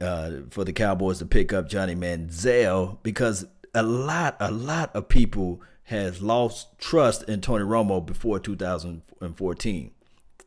[0.00, 5.08] uh, for the Cowboys to pick up Johnny Manziel because a lot, a lot of
[5.08, 9.90] people has lost trust in Tony Romo before 2014.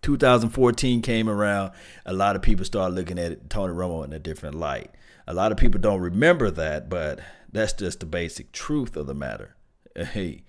[0.01, 1.71] 2014 came around,
[2.05, 4.91] a lot of people started looking at Tony Romo in a different light.
[5.27, 7.19] A lot of people don't remember that, but
[7.51, 9.55] that's just the basic truth of the matter.
[9.95, 10.43] Hey,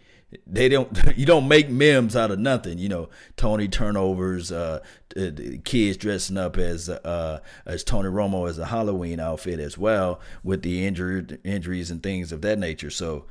[0.46, 0.90] they don't.
[1.16, 2.78] You don't make memes out of nothing.
[2.78, 4.80] You know, Tony turnovers, uh,
[5.64, 10.62] kids dressing up as uh, as Tony Romo as a Halloween outfit as well, with
[10.62, 12.90] the injured injuries and things of that nature.
[12.90, 13.26] So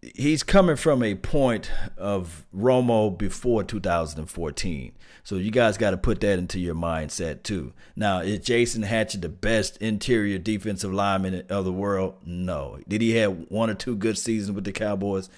[0.00, 4.92] he's coming from a point of Romo before 2014.
[5.24, 7.72] So you guys got to put that into your mindset too.
[7.96, 12.14] Now, is Jason Hatcher the best interior defensive lineman of the world?
[12.24, 12.78] No.
[12.86, 15.28] Did he have one or two good seasons with the Cowboys?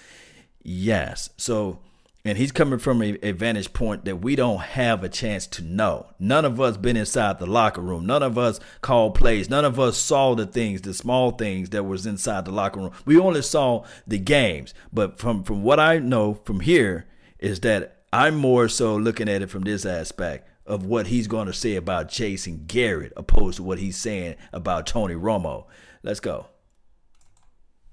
[0.63, 1.31] Yes.
[1.37, 1.81] So
[2.25, 5.63] and he's coming from a, a, vantage point that we don't have a chance to
[5.63, 6.09] know.
[6.19, 8.05] None of us been inside the locker room.
[8.05, 9.49] None of us called plays.
[9.49, 12.93] None of us saw the things, the small things that was inside the locker room.
[13.07, 14.75] We only saw the games.
[14.93, 17.07] But from from what I know from here
[17.39, 21.47] is that I'm more so looking at it from this aspect of what he's going
[21.47, 25.65] to say about Jason Garrett opposed to what he's saying about Tony Romo.
[26.03, 26.49] Let's go.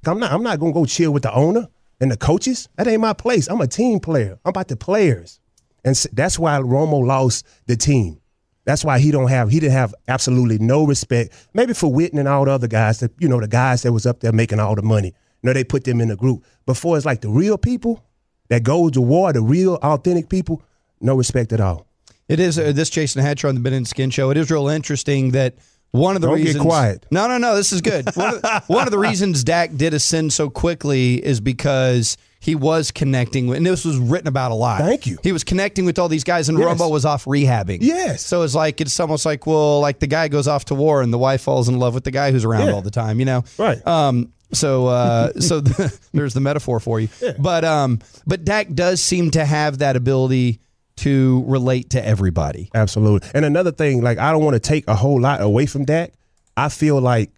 [0.06, 2.70] I'm not I'm not going to go chill with the owner and the coaches.
[2.76, 3.48] That ain't my place.
[3.48, 4.40] I'm a team player.
[4.46, 5.40] I'm about the players,
[5.84, 8.20] and that's why Romo lost the team.
[8.66, 11.34] That's why he don't have he didn't have absolutely no respect.
[11.54, 14.06] Maybe for Witten and all the other guys that you know the guys that was
[14.06, 15.08] up there making all the money.
[15.42, 16.44] You know they put them in the group.
[16.66, 18.04] Before it's like the real people
[18.50, 20.62] that go to war, the real authentic people,
[21.00, 21.88] no respect at all.
[22.28, 24.32] It is uh, this Jason Hatcher on the Ben and Skin show.
[24.32, 25.56] It is real interesting that
[25.92, 26.56] one of the Don't reasons.
[26.58, 27.06] get quiet.
[27.12, 27.56] No, no, no.
[27.56, 28.06] This is good.
[28.16, 32.54] One of, the, one of the reasons Dak did ascend so quickly is because he
[32.56, 34.80] was connecting with, and this was written about a lot.
[34.82, 35.18] Thank you.
[35.24, 36.68] He was connecting with all these guys, and Yes.
[36.80, 37.80] Romo was off rehabbing.
[37.82, 38.24] Yes.
[38.24, 41.12] So it's like it's almost like well, like the guy goes off to war, and
[41.12, 42.74] the wife falls in love with the guy who's around Yeah.
[42.74, 43.20] all the time.
[43.20, 43.44] You know.
[43.58, 43.86] Right.
[43.88, 44.34] Um.
[44.54, 45.60] So, uh, so
[46.14, 47.10] there's the metaphor for you.
[47.22, 47.34] Yeah.
[47.40, 50.60] But um, but Dak does seem to have that ability
[50.98, 52.70] to relate to everybody.
[52.76, 53.30] Absolutely.
[53.34, 56.14] And another thing, like I don't want to take a whole lot away from Dak.
[56.56, 57.32] I feel like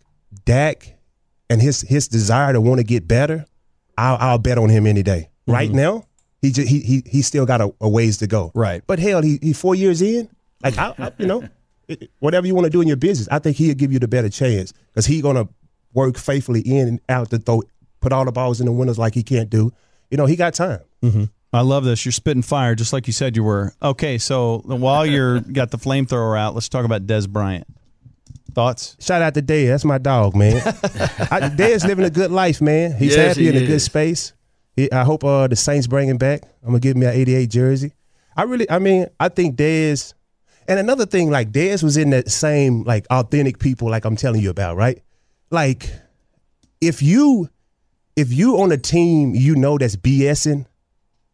[0.46, 0.98] Dak
[1.50, 3.46] and his his desire to want to get better,
[3.98, 5.30] I'll, I'll bet on him any day.
[5.42, 5.52] Mm-hmm.
[5.52, 6.06] Right now,
[6.42, 8.52] he just, he he he still got a, a ways to go.
[8.56, 8.82] Right.
[8.88, 10.30] But hell, he he four years in.
[10.64, 11.44] Like I, I you know,
[11.88, 14.08] it- whatever you want to do in your business, I think he'll give you the
[14.08, 15.50] better chance because he gonna
[15.94, 17.64] work faithfully in and out to throw,
[18.00, 19.74] put all the balls in the windows like he can't do.
[20.12, 20.82] You know, he got time.
[21.04, 21.24] Mm-hmm.
[21.52, 22.06] I love this.
[22.06, 23.74] You're spitting fire, just like you said you were.
[23.82, 27.68] Okay, so while you're got the flamethrower out, let's talk about Dez Bryant.
[28.54, 28.96] Thoughts?
[29.00, 29.68] Shout out to Dez.
[29.68, 30.58] That's my dog, man.
[30.66, 32.94] I, Dez living a good life, man.
[32.94, 34.34] He's Yes, happy he in a good space.
[34.76, 36.44] He, I hope uh, the Saints bring him back.
[36.64, 37.94] I'm gonna give me an '88 jersey.
[38.36, 40.14] I really, I mean, I think Dez.
[40.68, 44.42] And another thing, like Dez was in that same like authentic people, like I'm telling
[44.42, 45.02] you about, right?
[45.50, 45.92] Like,
[46.80, 47.50] if you,
[48.16, 50.66] if you on a team you know that's BSing,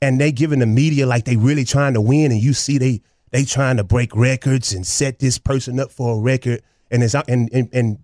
[0.01, 3.01] and they giving the media like they really trying to win, and you see they
[3.31, 7.15] they trying to break records and set this person up for a record, and it's
[7.15, 7.99] and and, and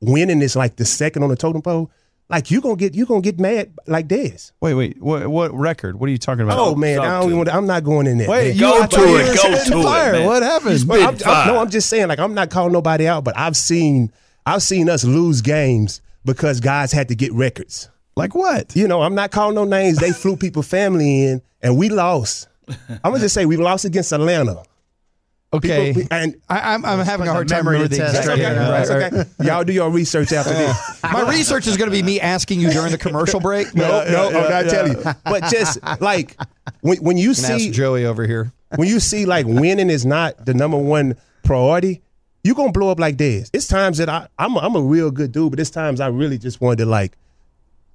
[0.00, 1.90] winning is like the second on the totem pole.
[2.30, 4.52] Like you gonna get you gonna get mad like this.
[4.60, 5.00] Wait, wait.
[5.02, 5.98] What, what record?
[5.98, 6.58] What are you talking about?
[6.58, 7.56] Oh man, I don't to even, him.
[7.56, 8.28] I'm not going in there.
[8.28, 8.54] Wait, man.
[8.54, 10.12] you Go were to it, go spitting to it, fire.
[10.12, 10.26] man.
[10.26, 10.84] What happened?
[10.86, 11.58] But I'm, I'm- no.
[11.58, 14.12] I'm just saying, like, I'm not calling nobody out, but I've seen
[14.44, 17.88] I've seen us lose games because guys had to get records.
[18.18, 18.74] Like what?
[18.76, 19.98] You know, I'm not calling no names.
[19.98, 22.48] They flew people family in, and we lost.
[22.68, 24.62] I'm gonna just say we lost against Atlanta.
[25.50, 25.94] Okay.
[25.94, 28.38] People- and I, I'm, I'm having a hard time memory remembering the test exact that's
[28.38, 28.42] okay.
[28.42, 28.70] Yeah, game.
[28.70, 29.26] that's Right, right.
[29.40, 29.46] okay.
[29.46, 31.02] Y'all do your research after this.
[31.04, 33.68] My research is going to be me asking you during the commercial break.
[33.74, 35.02] No, no, I'm not telling you.
[35.24, 36.36] But just like
[36.82, 38.52] when when you Can ask see Joey over here.
[38.76, 42.02] when you see like winning is not the number one priority,
[42.44, 43.48] you gonna blow up like this.
[43.54, 46.08] It's times that I I'm a, I'm a real good dude, but it's times I
[46.08, 47.16] really just wanted to like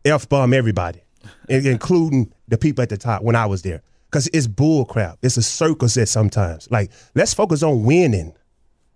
[0.05, 1.01] f bomb everybody,
[1.49, 5.17] including the people at the top when I was there, because it's bull crap.
[5.21, 6.69] It's a circus at sometimes.
[6.71, 8.33] Like let's focus on winning,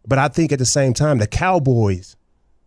[0.06, 2.16] but I think at the same time the Cowboys,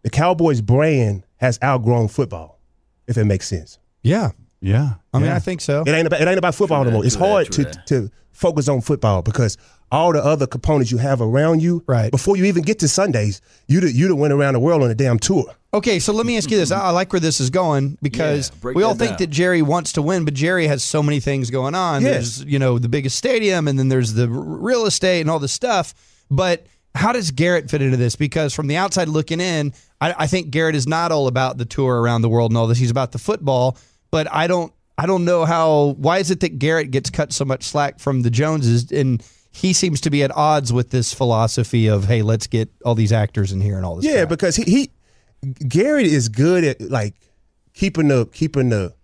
[0.02, 2.58] the Cowboys brand has outgrown football,
[3.06, 3.78] if it makes sense.
[4.02, 4.30] Yeah.
[4.62, 4.94] Yeah.
[5.14, 5.36] I mean, yeah.
[5.36, 5.82] I think so.
[5.86, 7.02] It ain't about it ain't about football no True more.
[7.02, 7.86] that, It's hard to that.
[7.86, 9.56] to focus on football because
[9.90, 12.10] all the other components you have around you, Right.
[12.10, 14.94] Before you even get to Sundays, you would you went around the world on a
[14.94, 15.46] damn tour.
[15.72, 16.72] Okay, so let me ask you this.
[16.72, 19.18] I I like where this is going because Yeah, we all that think down.
[19.18, 22.02] that Jerry wants to win, but Jerry has so many things going on.
[22.02, 22.38] Yes.
[22.38, 25.38] There's, you know, the biggest stadium and then there's the r- real estate and all
[25.38, 25.94] this stuff.
[26.28, 28.16] But how does Garrett fit into this?
[28.16, 31.64] Because from the outside looking in, I, I think Garrett is not all about the
[31.64, 32.78] tour around the world and all this.
[32.78, 33.76] He's about the football.
[34.10, 37.44] But I don't I don't know how why is it that Garrett gets cut so
[37.44, 41.86] much slack from the Joneses and he seems to be at odds with this philosophy
[41.88, 44.04] of hey, let's get all these actors in here and all this.
[44.04, 44.28] Yeah, crap.
[44.30, 44.90] because he, he
[45.66, 47.14] Garrett is good at like
[47.74, 48.94] keeping the keeping the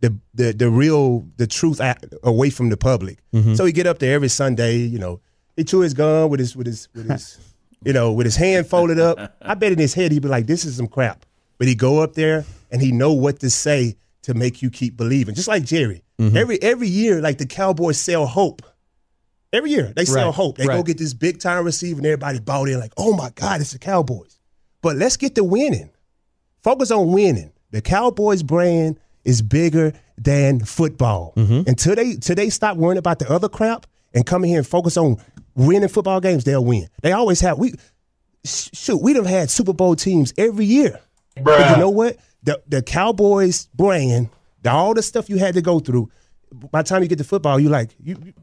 [0.00, 1.80] the the, the real the truth
[2.22, 3.18] away from the public.
[3.32, 3.54] Mm-hmm.
[3.54, 5.20] So he get up there every Sunday, you know,
[5.56, 7.38] he chew his gum with his with his with his
[7.84, 9.36] you know with his hand folded up.
[9.40, 11.24] I bet in his head he'd be like, "This is some crap,"
[11.58, 14.96] but he go up there and he know what to say to make you keep
[14.96, 15.34] believing.
[15.34, 16.36] Just like Jerry, mm-hmm.
[16.36, 18.62] every every year, like the Cowboys sell hope.
[19.52, 20.58] Every year they sell Right, hope.
[20.58, 23.60] They go get this big time receiver and everybody bought in like, oh my God,
[23.60, 24.40] it's the Cowboys.
[24.84, 25.88] But let's get to winning.
[26.62, 27.50] Focus on winning.
[27.70, 31.32] The Cowboys brand is bigger than football.
[31.38, 31.66] Mm-hmm.
[31.66, 34.66] Until they until they stop worrying about the other crap and come in here and
[34.66, 35.16] focus on
[35.54, 36.86] winning football games, they'll win.
[37.00, 37.72] They always have we
[38.44, 41.00] shoot, we'd have had Super Bowl teams every year.
[41.42, 42.18] But you know what?
[42.42, 44.28] The the Cowboys brand,
[44.60, 46.10] the, all the stuff you had to go through,
[46.52, 48.34] by the time you get to football, you like you, you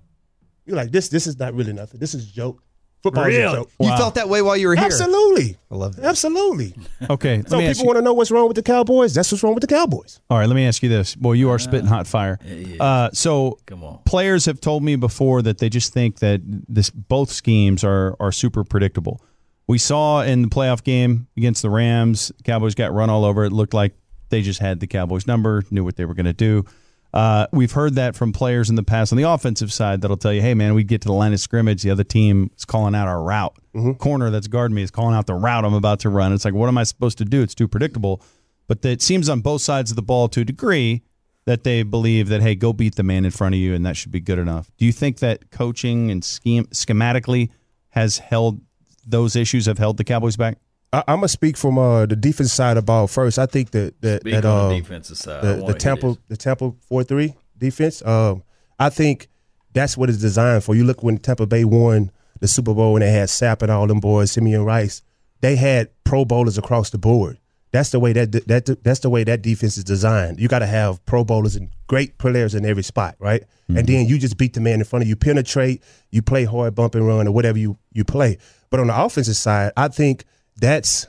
[0.65, 1.99] you're like this this is not really nothing.
[1.99, 2.63] This is a joke.
[3.04, 3.56] Football is a Really?
[3.56, 3.72] joke.
[3.80, 4.86] You felt that way while you were here.
[4.86, 5.58] Absolutely.
[5.72, 6.06] I love that.
[6.06, 6.76] Absolutely.
[7.10, 9.14] Okay, So people you, want to know what's wrong with the Cowboys.
[9.14, 10.20] That's what's wrong with the Cowboys.
[10.30, 11.16] all right, let me ask you this.
[11.16, 12.38] Boy, you are spitting hot fire.
[12.80, 14.00] Uh, so Come on.
[14.06, 18.32] players have told me before that they just think that this both schemes are are
[18.32, 19.20] super predictable.
[19.68, 23.46] We saw in the playoff game against the Rams, Cowboys got run all over.
[23.46, 23.94] It looked like
[24.30, 26.66] they just had the Cowboys number, knew what they were going to do.
[27.13, 30.32] Uh, we've heard that from players in the past on the offensive side that'll tell
[30.32, 32.95] you, "Hey, man, we get to the line of scrimmage, the other team is calling
[32.95, 33.56] out our route.
[33.97, 36.32] Corner that's guarding me is calling out the route I'm about to run.
[36.34, 37.41] It's like, what am I supposed to do?
[37.41, 38.21] It's too predictable."
[38.67, 41.02] But it seems on both sides of the ball to a degree
[41.45, 43.97] that they believe that hey, go beat the man in front of you, and that
[43.97, 44.71] should be good enough.
[44.78, 47.50] Do you think that coaching and scheme schematically
[47.89, 48.62] has held
[49.06, 50.58] those issues have held the Cowboys back?
[50.93, 53.39] I, I'm gonna speak from uh, the defense side of ball first.
[53.39, 55.43] I think that that, Speak that on uh, the defensive side.
[55.43, 58.06] The, the Tampa the Tampa four three defense.
[58.06, 58.43] Um,
[58.80, 59.30] I think
[59.73, 60.75] that's what it's designed for.
[60.75, 63.88] You look when Tampa Bay won the Super Bowl and they had Sapp and all
[63.88, 65.01] them boys, Simeon Rice.
[65.41, 67.38] They had Pro Bowlers across the board.
[67.71, 70.41] That's the way that that that's the way that defense is designed.
[70.41, 73.43] You got to have Pro Bowlers and great players in every spot, right?
[73.69, 76.75] And then you just beat the man in front of you, penetrate, you play hard,
[76.75, 78.38] bump and run, or whatever you you play.
[78.69, 80.25] But on the offensive side, I think
[80.58, 81.08] that's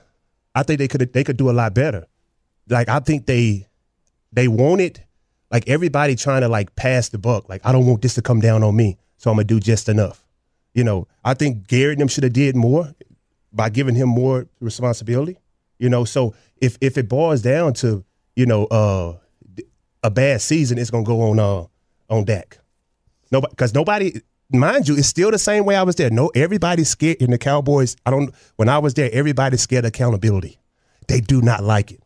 [0.55, 2.07] I think they could they could do a lot better.
[2.69, 3.67] Like I think they
[4.33, 5.03] they wanted
[5.51, 7.49] like everybody trying to like pass the buck.
[7.49, 9.89] Like I don't want this to come down on me, so I'm gonna do just
[9.89, 10.25] enough.
[10.75, 12.95] You know, I think Garrett and them should have did more
[13.53, 15.37] by giving him more responsibility.
[15.79, 18.05] You know, so if if it boils down to
[18.37, 19.17] you know uh
[20.03, 21.67] a bad season, it's gonna go on uh
[22.09, 22.59] on Dak.
[23.31, 24.21] Nobody, because nobody,
[24.55, 26.11] mind you, it's still the same way I was there.
[26.11, 27.97] No, everybody's scared in the Cowboys.
[28.07, 28.35] I don't.
[28.57, 30.59] When I was there, everybody's scared of accountability.
[31.09, 32.03] They do not like it.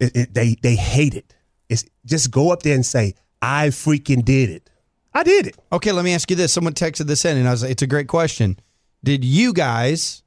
[0.00, 1.34] It- it- they they hate it.
[1.68, 4.68] It's just go up there and say, "I freaking did it.
[5.14, 6.52] I did it." Okay, let me ask you this.
[6.52, 8.58] Someone texted this in, and I was like, it's a great question.
[9.04, 10.22] Did you guys,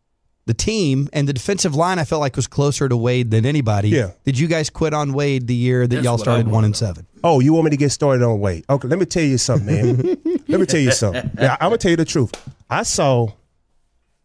[0.45, 3.89] the team, and the defensive line, I felt like was closer to Wade than anybody.
[3.89, 4.11] Yeah.
[4.25, 6.77] Did you guys quit on Wade the year that That's y'all started one and know.
[6.87, 7.07] seven?
[7.23, 8.63] Oh, you want me to get started on Wade?
[8.69, 10.17] Okay, let me tell you something, man.
[10.47, 11.31] let me tell you something.
[11.33, 12.31] Now, I'm gonna tell you the truth.
[12.69, 13.29] I saw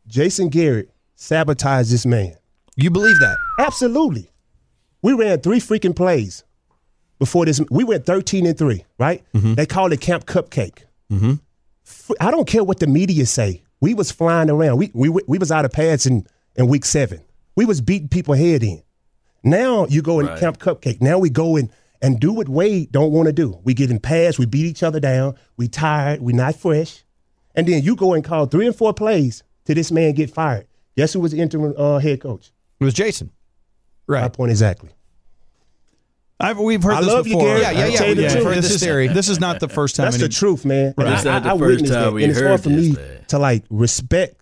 [0.06, 2.34] Jason Garrett sabotage this man.
[2.76, 3.36] You believe that?
[3.58, 4.30] Absolutely.
[5.02, 6.44] We ran three freaking plays
[7.18, 7.60] before this.
[7.70, 9.24] We went 13 and three, right?
[9.34, 9.54] Mm-hmm.
[9.54, 10.82] They called it Camp Cupcake.
[11.10, 11.34] Mm-hmm.
[12.20, 13.62] I don't care what the media say.
[13.80, 14.76] We was flying around.
[14.78, 17.22] We we we was out of pads in, in week seven.
[17.56, 18.82] We was beating people head in.
[19.42, 20.38] Now you go in Right.
[20.38, 21.00] Camp Cupcake.
[21.00, 21.70] Now we go in
[22.02, 23.58] and do what Wade don't want to do.
[23.64, 24.38] We get in pads.
[24.38, 25.34] We beat each other down.
[25.56, 26.20] We tired.
[26.20, 27.04] We not fresh.
[27.54, 30.66] And then you go and call three and four plays to this man get fired.
[30.96, 32.52] Guess who was the interim uh, head coach?
[32.80, 33.30] It was Jason.
[34.06, 34.18] Right.
[34.20, 34.32] My Right.
[34.32, 34.90] point exactly.
[36.40, 37.46] I've, we've heard I this love you, before.
[37.48, 37.62] Garrett.
[37.62, 37.96] Yeah, yeah, yeah.
[37.98, 38.44] tell you We've truth.
[38.44, 39.12] heard this this is.
[39.14, 40.06] This is not the first time.
[40.06, 40.94] That's the truth, man.
[40.96, 41.06] Right.
[41.08, 42.70] And This not the I, I first witnessed time we and it's heard hard for
[42.70, 43.24] me thing.
[43.28, 44.36] to like respect.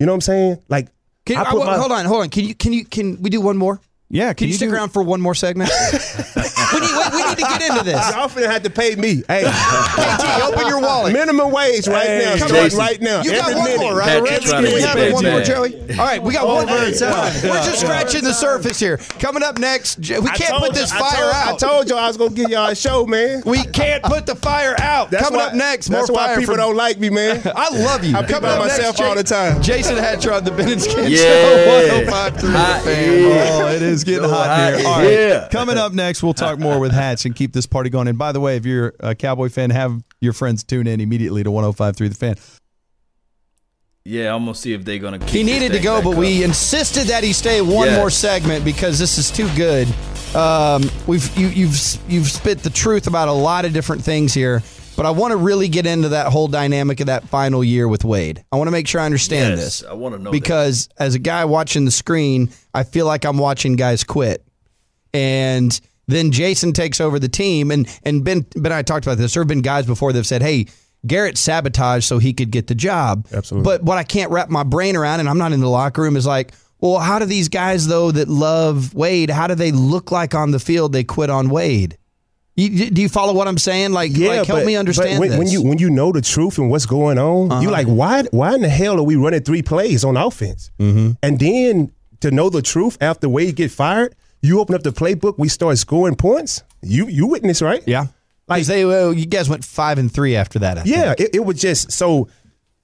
[0.00, 0.58] You know what I'm saying?
[0.68, 0.88] Like,
[1.26, 2.30] Can, I I- put well, my- hold on, hold on.
[2.30, 3.80] Can you can you can we do one more?
[4.08, 5.70] Yeah, Can, you, stick do- around for one more segment?
[6.82, 8.10] we, need, we, we need to get into this.
[8.14, 9.22] Y'all finna have to pay me.
[9.28, 11.12] Hey, KT, open your wallet.
[11.12, 12.38] minimum wage right Hey, now.
[12.38, 13.22] come Starting right now.
[13.22, 13.80] You got one minute.
[13.80, 14.08] more, right?
[14.08, 14.50] Pat, Reds?
[14.50, 15.80] Can we have that one more, Joey?
[15.92, 16.76] All right, we got one more.
[16.76, 18.96] yeah, yeah, We're just scratching the surface here.
[19.18, 21.54] Coming up next, we can't put this you- I fire told- out.
[21.62, 23.42] I told you I was gonna give y'all a show, man.
[23.46, 25.10] we can't put the fire out.
[25.10, 27.42] That's Coming why, up next, more That's why fire people from- don't like me, man.
[27.54, 28.16] I love you.
[28.16, 29.62] I be Coming by up myself all the time.
[29.62, 31.18] Jason Hatcher on the Ben and Skin Yeah.
[31.18, 32.02] Show.
[32.06, 33.18] 105.3 The Hot, Fan.
[33.20, 33.48] yeah.
[33.62, 34.78] Oh, it is getting hot hot here.
[34.80, 35.08] in All right.
[35.08, 35.48] here.
[35.52, 38.08] Coming up next, we'll talk more with hats and keep this party going.
[38.08, 41.42] And by the way, if you're a Cowboy fan, have your friends tune in immediately
[41.44, 42.36] to 105.3 The Fan.
[44.04, 45.20] Yeah, I'm gonna see if they're gonna.
[45.20, 46.16] Keep He needed to go, but up.
[46.16, 47.98] we insisted that he stay one Yes.
[47.98, 49.86] more segment because this is too good.
[50.34, 54.60] Um, we've you, you've you've spit the truth about a lot of different things here,
[54.96, 58.04] but I want to really get into that whole dynamic of that final year with
[58.04, 58.42] Wade.
[58.50, 59.84] I want to make sure I understand Yes, this.
[59.88, 60.32] I wanna know that.
[60.32, 64.44] because as a guy watching the screen, I feel like I'm watching guys quit,
[65.14, 69.18] and then Jason takes over the team, and and Ben Ben and I talked about
[69.18, 69.34] this.
[69.34, 70.66] There have been guys before that have said, "Hey."
[71.04, 73.26] Garrett sabotaged so he could get the job.
[73.32, 73.64] Absolutely.
[73.64, 76.16] But what I can't wrap my brain around, and I'm not in the locker room,
[76.16, 79.30] is like, well, how do these guys though that love Wade?
[79.30, 80.92] How do they look like on the field?
[80.92, 81.96] They quit on Wade.
[82.54, 83.92] You, do you follow what I'm saying?
[83.92, 85.38] Like, like help but- me understand but when, this.
[85.38, 88.54] when you when you know the truth and what's going on, you're like why why
[88.54, 90.70] in the hell are we running three plays on offense?
[90.78, 91.12] Mm-hmm.
[91.22, 95.36] And then to know the truth after Wade get fired, you open up the playbook,
[95.38, 96.62] we start scoring points.
[96.82, 97.82] You you witness right?
[97.86, 98.06] Yeah.
[98.48, 100.78] Like they, well, you guys went five and three after that.
[100.78, 101.20] I Yeah, think.
[101.30, 102.28] it, it was just so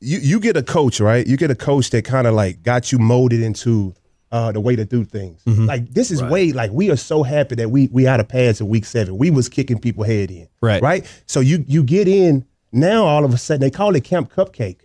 [0.01, 1.27] you you get a coach, right?
[1.27, 3.93] You get a coach that kind of like got you molded into
[4.31, 5.43] uh, the way to do things.
[5.45, 5.67] Mm-hmm.
[5.67, 8.61] Like this is way like we are so happy that we we had a pass
[8.61, 9.19] in week seven.
[9.19, 10.49] We was kicking people head in.
[10.63, 10.81] Right.
[10.81, 11.23] Right.
[11.27, 14.81] So you you get in now all of a sudden they call it Camp Cupcake.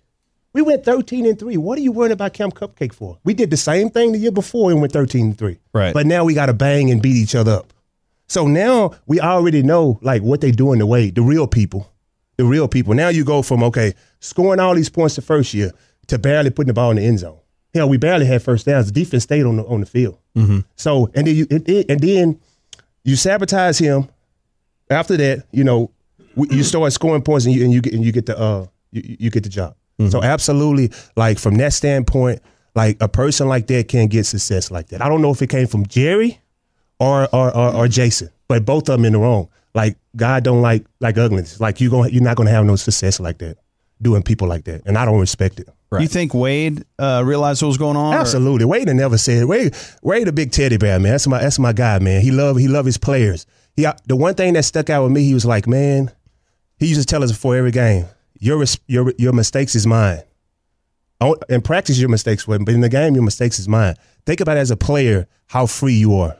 [0.53, 1.57] We went 13 and 3.
[1.57, 3.17] What are you worrying about Camp Cupcake for?
[3.23, 5.57] We did the same thing the year before and went 13 and 3.
[5.73, 5.93] Right.
[5.93, 7.73] But now we got to bang and beat each other up.
[8.27, 11.89] So now we already know like what they do in the way, the real people.
[12.37, 12.93] The real people.
[12.93, 15.71] Now you go from okay, scoring all these points the first year
[16.07, 17.37] to barely putting the ball in the end zone.
[17.73, 18.87] Hell, we barely had first downs.
[18.87, 20.17] The defense stayed on the on the field.
[20.75, 22.39] So and then you and then- and then
[23.03, 24.07] you sabotage him.
[24.89, 25.91] After that, you know,
[26.35, 29.15] you start scoring points and you and you get and you get the uh you,
[29.19, 29.75] you get the job.
[30.09, 32.41] So absolutely, like from that standpoint,
[32.75, 35.01] like a person like that can get success like that.
[35.01, 36.39] I don't know if it came from Jerry
[36.99, 39.49] or or or, or Jason, but both of them in the wrong.
[39.75, 41.59] Like God don't like like ugliness.
[41.59, 43.57] Like you going you're not gonna have no success like that
[44.01, 45.69] doing people like that, and I don't respect it.
[45.99, 48.15] You think Wade uh, realized what was going on?
[48.15, 48.65] or- Absolutely.
[48.65, 49.75] Wade never said Wade.
[50.01, 51.11] Wade a big teddy bear man.
[51.11, 52.21] That's my that's my guy, man.
[52.21, 53.45] He love he love his players.
[53.75, 56.11] He the one thing that stuck out with me, he was like, man.
[56.79, 58.05] He used to tell us before every game,
[58.43, 60.21] your your your mistakes is mine.
[61.21, 63.95] Oh, In practice, your mistakes were, but in the game, your mistakes is mine.
[64.25, 66.35] Think about it as a player, how free you are.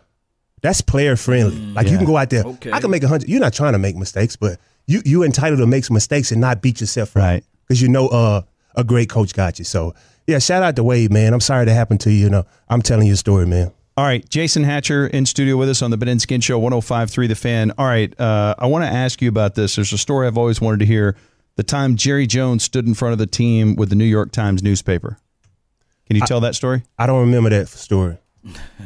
[0.61, 1.55] That's player friendly.
[1.73, 2.43] like you can go out there.
[2.45, 2.71] Okay.
[2.71, 3.29] I can make a hundred.
[3.29, 6.39] You're not trying to make mistakes, but you you entitled to make some mistakes and
[6.41, 7.43] not beat yourself up Right.
[7.67, 8.41] because you know uh,
[8.75, 9.65] a great coach got you.
[9.65, 9.93] So
[10.27, 11.33] yeah, shout out to Wade, man.
[11.33, 12.23] I'm sorry that happened to you.
[12.25, 13.71] You know, I'm telling you a story, man.
[13.95, 17.27] All right, Jason Hatcher in studio with us on the Ben and Skin Show, 105.3
[17.27, 17.71] The Fan.
[17.77, 19.75] All right, uh, I want to ask you about this.
[19.75, 21.15] There's a story I've always wanted to hear.
[21.55, 24.63] The time Jerry Jones stood in front of the team with the New York Times
[24.63, 25.17] newspaper.
[26.07, 26.83] Can you tell that story?
[26.97, 28.17] I don't remember that story.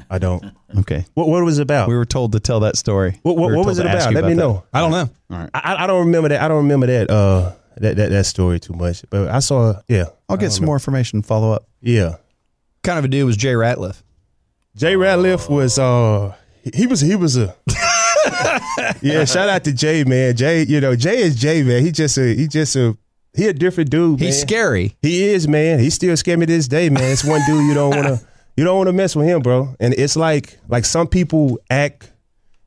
[0.10, 0.44] I don't.
[0.80, 1.06] Okay.
[1.16, 1.88] What what was it about?
[1.90, 3.20] We were told to tell that story.
[3.24, 4.14] what what, We what was it about?
[4.14, 4.36] Let me that.
[4.36, 4.64] know.
[4.74, 5.10] I don't know.
[5.32, 5.50] All right.
[5.54, 6.42] I, I don't remember that.
[6.42, 7.10] I don't remember that.
[7.10, 9.04] Uh, that that, that story too much.
[9.10, 9.82] But I saw.
[9.88, 11.68] Yeah, I'll get some more information and follow up.
[11.82, 12.18] yeah.
[12.84, 14.02] Kind of a dude was Jay Ratliff?
[14.76, 16.36] Jay Ratliff was uh
[16.74, 17.56] he was he was a
[19.02, 19.26] yeah.
[19.26, 20.36] Shout out to Jay man.
[20.36, 21.84] Jay, you know Jay is Jay man.
[21.84, 22.98] He just a he just a
[23.34, 24.20] he a different dude.
[24.20, 24.48] He's man.
[24.48, 24.98] scary.
[25.02, 25.80] He is man.
[25.80, 27.04] He still scared me to this day, man.
[27.04, 29.76] It's one dude you don't want to you don't want to mess with him, bro.
[29.80, 32.12] And it's like like some people act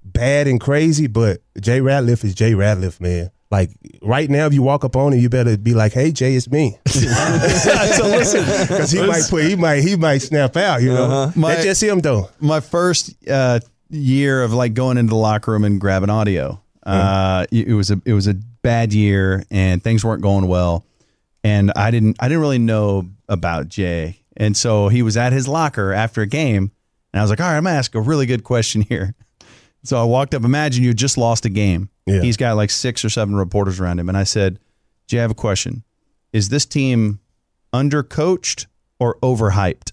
[0.05, 3.31] bad and crazy, but Jay Ratliff is Jay Ratliff, man.
[3.51, 6.37] Like right now, if you walk up on him, you better be like, "Hey, Jay,
[6.37, 7.01] it's me." so
[8.07, 10.83] listen, because he might put he might he might snap out.
[10.83, 12.31] You know, My- that's just him though.
[12.39, 13.59] my first uh,
[13.91, 16.61] year of like going into the locker room and grabbing audio.
[16.82, 20.84] Uh, it it was a it was a bad year and things weren't going well,
[21.45, 25.47] and I didn't I didn't really know about Jay, and so he was at his
[25.47, 26.72] locker after a game,
[27.12, 29.14] and I was like, all right, I'm gonna ask a really good question here.
[29.82, 30.45] So I walked up.
[30.45, 31.88] Imagine you just lost a game.
[32.05, 32.20] Yeah.
[32.20, 34.59] He's got like six or seven reporters around him, and I said,
[35.07, 35.84] Jay, I have a question.
[36.34, 37.18] Is this team
[37.72, 38.66] undercoached
[38.99, 39.93] or overhyped?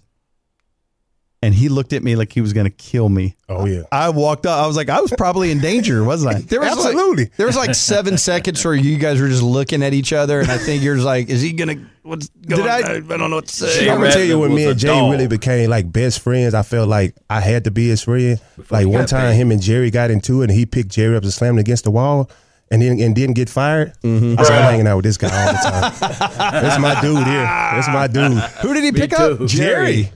[1.43, 3.35] And he looked at me like he was going to kill me.
[3.47, 4.59] Oh yeah, I walked up.
[4.59, 6.39] I was like, I was probably in danger, wasn't I?
[6.47, 7.25] There was Absolutely.
[7.25, 10.39] Like, there was like seven seconds where you guys were just looking at each other,
[10.39, 11.75] and I think you're just like, "Is he gonna?
[12.01, 12.63] What's going?
[12.67, 14.63] I- I, I don't know what to say." Jay I'm gonna tell you when me
[14.63, 15.11] and a Jay dog.
[15.11, 16.55] really became like best friends.
[16.55, 18.41] I felt like I had to be his friend.
[18.71, 19.37] like one time, paid.
[19.37, 21.83] him and Jerry got into it, and he picked Jerry up and slammed him against
[21.83, 22.31] the wall,
[22.71, 23.93] and then and didn't get fired.
[24.01, 24.39] Mm-hmm.
[24.39, 26.31] I started hanging out with this guy all the time.
[26.63, 27.43] That's my dude here.
[27.43, 28.39] That's my dude.
[28.63, 29.37] Who did he pick too.
[29.39, 29.45] up?
[29.47, 30.11] Jerry.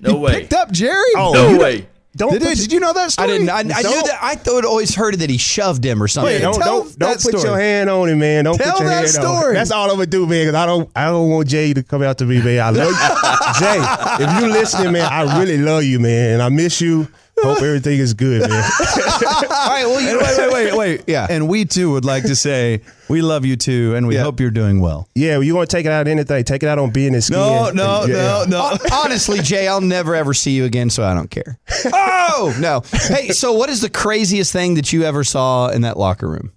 [0.00, 0.40] No way.
[0.40, 1.02] Picked up Jerry.
[1.16, 1.88] Oh, No you way.
[2.16, 3.28] Don't Did, put, did you know that story?
[3.28, 3.50] I didn't.
[3.50, 4.18] I, I knew that.
[4.20, 6.34] I thought always heard that he shoved him or something.
[6.34, 7.42] Wait, don't tell don't, don't put story.
[7.44, 8.44] your hand on him, man.
[8.44, 9.48] Don't Tell put your that hand on story.
[9.50, 9.54] him.
[9.54, 10.46] That's all I'm gonna do, man.
[10.46, 12.60] Because I don't, I don't want Jay to come out to me, man.
[12.60, 12.96] I love you,
[13.60, 14.24] Jay.
[14.24, 17.06] If you listening, man, I really love you, man, and I miss you.
[17.42, 18.50] Hope everything is good, man.
[18.80, 19.84] All right.
[19.86, 21.04] Well, you And wait, wait, wait, wait.
[21.06, 21.26] Yeah.
[21.28, 24.22] And we too would like to say we love you too, and we Yeah.
[24.22, 25.08] hope you're doing well.
[25.14, 26.44] Yeah, well, you want to take it out on anything?
[26.44, 27.38] Take it out on Ben and Skin.
[27.38, 28.44] No, no, Yeah.
[28.48, 28.76] no, no.
[28.92, 31.58] Honestly, Jay, I'll never ever see you again, so I don't care.
[31.84, 32.82] Oh no!
[32.92, 36.52] Hey, so what is the craziest thing that you ever saw in that locker room?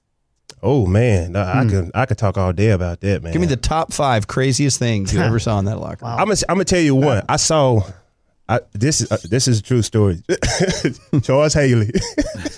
[0.64, 1.70] Oh man, no, I hmm.
[1.70, 3.34] could I could talk all day about that, man.
[3.34, 6.14] Give me the top five craziest things you ever saw in that locker room.
[6.20, 7.24] I'm gonna I'm gonna tell you one.
[7.28, 7.82] I saw.
[8.52, 10.22] I, this is uh, this is a true story.
[11.24, 11.92] Charles Haley.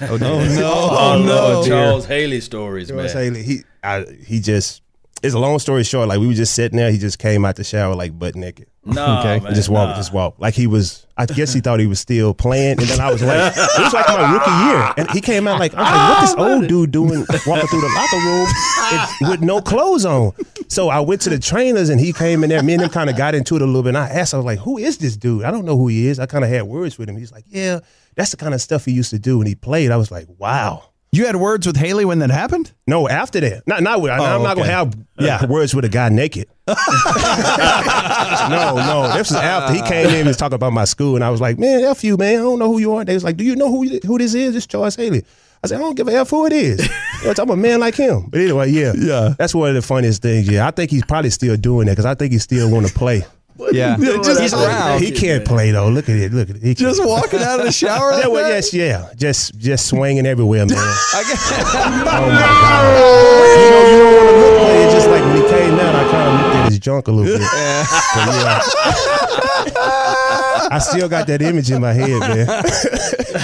[0.01, 0.33] Oh no!
[0.41, 1.63] Oh, no.
[1.65, 3.07] Charles Haley stories, man.
[3.07, 3.43] Haley.
[3.43, 4.81] He I, he just.
[5.21, 6.09] It's a long story short.
[6.09, 6.91] Like we were just sitting there.
[6.91, 8.67] He just came out the shower like butt naked.
[8.83, 9.39] No, Okay.
[9.39, 9.53] man.
[9.55, 9.95] just walk, nah.
[9.95, 10.35] just walk.
[10.39, 11.07] Like he was.
[11.15, 13.93] I guess he thought he was still playing, and then I was like, it was
[13.93, 16.67] like my rookie year, and he came out like, I was like, what this old
[16.67, 20.33] dude doing walking through the locker room with no clothes on?
[20.73, 22.63] So I went to the trainers, and he came in there.
[22.63, 23.89] Me and him kind of got into it a little bit.
[23.89, 25.43] And I asked, I was like, who is this dude?
[25.43, 26.17] I don't know who he is.
[26.17, 27.15] I kind of had words with him.
[27.15, 27.81] He's like, yeah,
[28.15, 29.91] that's the kind of stuff he used to do when he played.
[29.91, 30.89] I was like, wow.
[31.11, 32.71] You had words with Haley when that happened?
[32.87, 33.67] No, after that.
[33.67, 34.61] Not, not with, I'm oh, not okay.
[34.61, 35.41] gonna have Yeah.
[35.41, 35.45] yeah.
[35.49, 36.47] words with a guy naked.
[36.67, 36.73] no,
[38.75, 39.11] no.
[39.15, 41.39] This was after he came in and was talking about my school, and I was
[41.39, 42.39] like, "Man, f you, man.
[42.39, 44.33] I don't know who you are." They was like, "Do you know who who this
[44.33, 44.55] is?
[44.55, 45.23] It's Charles Haley."
[45.63, 46.89] I said, "I don't give a f who it is.
[47.39, 49.33] I'm a man like him." But anyway, yeah, Yeah.
[49.37, 50.47] That's one of the funniest things.
[50.49, 52.93] Yeah, I think he's probably still doing that because I think he still want to
[52.93, 53.23] play.
[53.71, 55.01] Yeah, just- he's around.
[55.01, 55.87] he can't play though.
[55.87, 56.33] Look at it.
[56.33, 56.63] Look at it.
[56.63, 57.07] He Just can't.
[57.09, 58.11] walking out of the shower?
[58.11, 60.77] Yeah, like well, yes, yeah, just just swinging everywhere, man.
[60.77, 62.97] I guess- Oh my god!
[63.55, 65.95] You know, you don't want to look, but it's just like when he came out,
[65.95, 67.47] I kind of looked at his junk a little bit.
[67.47, 69.12] But yeah.
[70.73, 72.47] I still got that image in my head, man.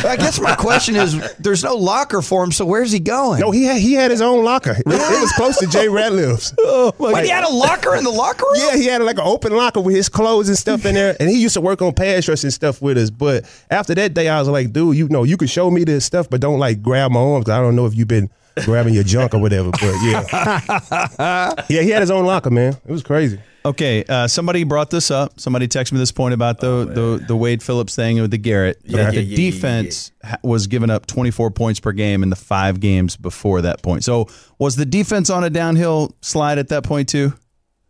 [0.05, 3.39] I guess my question is: There's no locker for him, so where's he going?
[3.41, 4.71] No, he had he had his own locker.
[4.71, 6.53] It, it was close to Jay Ratliff's.
[6.71, 8.55] Oh, Wait, he had a locker in the locker room.
[8.57, 11.29] Yeah, he had like an open locker with his clothes and stuff in there, and
[11.29, 13.09] he used to work on pass rush and stuff with us.
[13.09, 16.05] But after that day, I was like, dude, you know, you could show me this
[16.05, 17.49] stuff, but don't like grab my arms.
[17.49, 18.29] I don't know if you've been
[18.65, 19.71] grabbing your junk or whatever.
[19.71, 22.73] But yeah, yeah, he had his own locker, man.
[22.85, 23.39] It was crazy.
[23.69, 25.39] Okay, uh, somebody brought this up.
[25.39, 28.79] Somebody texted me this point about the the, the Wade Phillips thing with the Garrett.
[28.83, 32.23] Yeah, that yeah, the yeah, yeah, defense ha was giving up 24 points per game
[32.23, 34.03] in the five games before that point.
[34.03, 37.33] So was the defense on a downhill slide at that point too?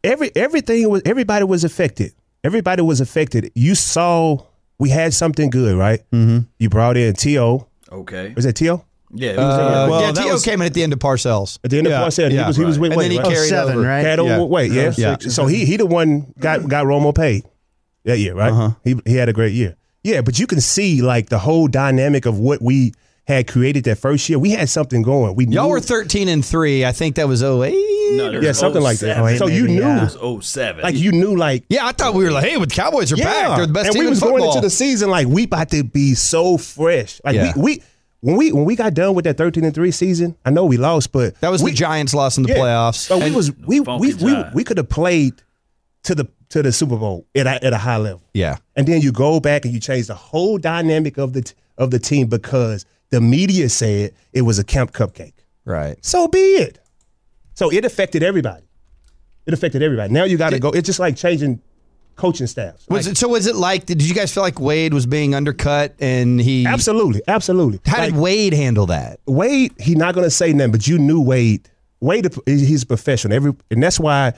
[0.04, 2.12] Every everything was everybody was affected.
[2.44, 3.50] Everybody was affected.
[3.56, 4.46] You saw
[4.80, 6.02] we had something good, right?
[6.12, 6.40] Mm-hmm.
[6.58, 7.68] You brought in T.O.
[7.90, 8.34] Okay.
[8.36, 8.84] Was that T.O.
[9.14, 9.32] Yeah.
[9.32, 10.34] It was, Uh, Well, yeah, that T.O.
[10.34, 11.58] was- came in at the end of Parcells.
[11.64, 12.82] At the end Yeah, of the said yeah, he was he was right.
[12.90, 13.28] with And then he right?
[13.28, 13.88] carried seven, over.
[13.88, 14.02] right?
[14.06, 14.42] Had over Yeah.
[14.44, 14.94] weight, yeah.
[14.98, 15.18] Yeah.
[15.20, 17.44] So he he the one got got Romo paid
[18.06, 18.52] that year, right?
[18.52, 18.72] Uh-huh.
[18.84, 19.76] He he had a great year.
[20.04, 22.94] Yeah, but you can see like the whole dynamic of what we
[23.28, 24.40] had created that first year.
[24.40, 25.36] We had something going.
[25.36, 26.84] We Y'all knew, were 13 and three.
[26.86, 27.74] I think that was 08.
[28.16, 29.18] no, yeah was something like that.
[29.18, 29.38] 07.
[29.38, 30.08] So you knew yeah.
[30.08, 30.82] It was 07.
[30.82, 33.58] like you knew like Yeah, I thought we were like, hey, with Cowboys are back.
[33.58, 33.92] They're the best team in football.
[33.92, 34.38] and team we in was football.
[34.40, 37.22] going into the season like we about to be so fresh.
[37.24, 37.54] Like Yeah.
[37.56, 37.84] we, we
[38.22, 40.78] when we when we got done with that thirteen and three season, I know we
[40.78, 42.58] lost, but that was we, the Giants' loss in the yeah.
[42.58, 42.96] playoffs.
[42.96, 45.42] So we was we Funky we we, we could have played
[46.04, 48.24] to the to the Super Bowl at a, at a high level.
[48.34, 48.58] yeah.
[48.76, 52.00] and then you go back and you change the whole dynamic of the of the
[52.00, 55.34] team because the media said it was a camp cupcake.
[55.66, 56.04] Right.
[56.04, 56.80] So be it.
[57.54, 58.64] So it affected everybody.
[59.46, 60.14] It affected everybody.
[60.14, 60.70] Now you got to go.
[60.70, 61.62] It's just like changing
[62.20, 62.86] coaching staffs.
[62.90, 65.34] Was Like, it, so was it like, did you guys feel like Wade was being
[65.34, 66.66] undercut and he.
[66.66, 67.80] absolutely, absolutely.
[67.86, 69.20] How Like, did Wade handle that?
[69.26, 71.70] Wade, he not gonna say nothing, but you knew Wade.
[72.02, 73.34] Wade, he's a professional.
[73.34, 74.34] Every and that's why,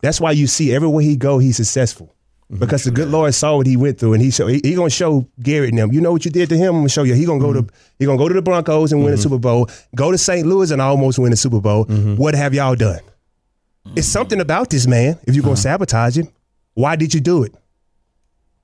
[0.00, 2.14] that's why you see everywhere he go, he's successful.
[2.50, 2.60] Mm-hmm.
[2.60, 4.90] Because the good Lord saw what he went through, and he show he, he gonna
[4.90, 5.92] show Garrett and them.
[5.92, 6.74] You know what you did to him.
[6.74, 7.14] I'm gonna show you.
[7.14, 7.76] He gonna go to mm-hmm.
[7.98, 9.22] he gonna go to the Broncos and win the mm-hmm.
[9.22, 9.68] Super Bowl.
[9.94, 10.46] Go to St.
[10.46, 11.84] Louis and almost win the Super Bowl.
[11.84, 13.00] What have y'all done?
[13.96, 15.18] It's something about this man.
[15.24, 15.62] If you're gonna uh-huh.
[15.62, 16.28] sabotage him,
[16.74, 17.54] why did you do it?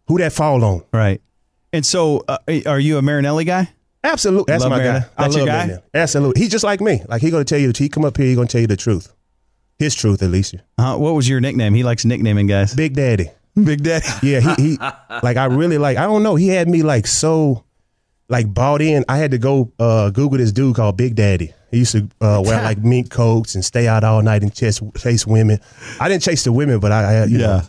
[0.09, 0.83] Who that fall on?
[0.93, 1.21] Right.
[1.73, 3.71] And so, uh, are you a Marinelli guy?
[4.03, 5.09] Absolutely, that's Love my Marin- guy.
[5.17, 5.67] I that's your love guy?
[5.67, 5.83] Marin.
[5.95, 7.03] Absolutely, he's just like me.
[7.07, 7.71] Like he gonna tell you.
[7.77, 9.13] He come up here, he gonna tell you the truth,
[9.79, 10.55] his truth at least.
[10.79, 11.75] Uh, what was your nickname?
[11.75, 12.75] He likes nicknaming guys.
[12.75, 13.31] Big Daddy.
[13.63, 14.07] Big Daddy.
[14.23, 14.79] Yeah, he, he
[15.23, 15.99] like I really like.
[15.99, 16.35] I don't know.
[16.35, 17.65] He had me like so,
[18.29, 19.05] like bought in.
[19.09, 21.53] I had to go uh, Google this dude called Big Daddy.
[21.71, 24.81] He used to uh, wear like mink coats and stay out all night and chase
[24.97, 25.61] chase women.
[26.01, 27.61] I didn't chase the women, but I, I you know,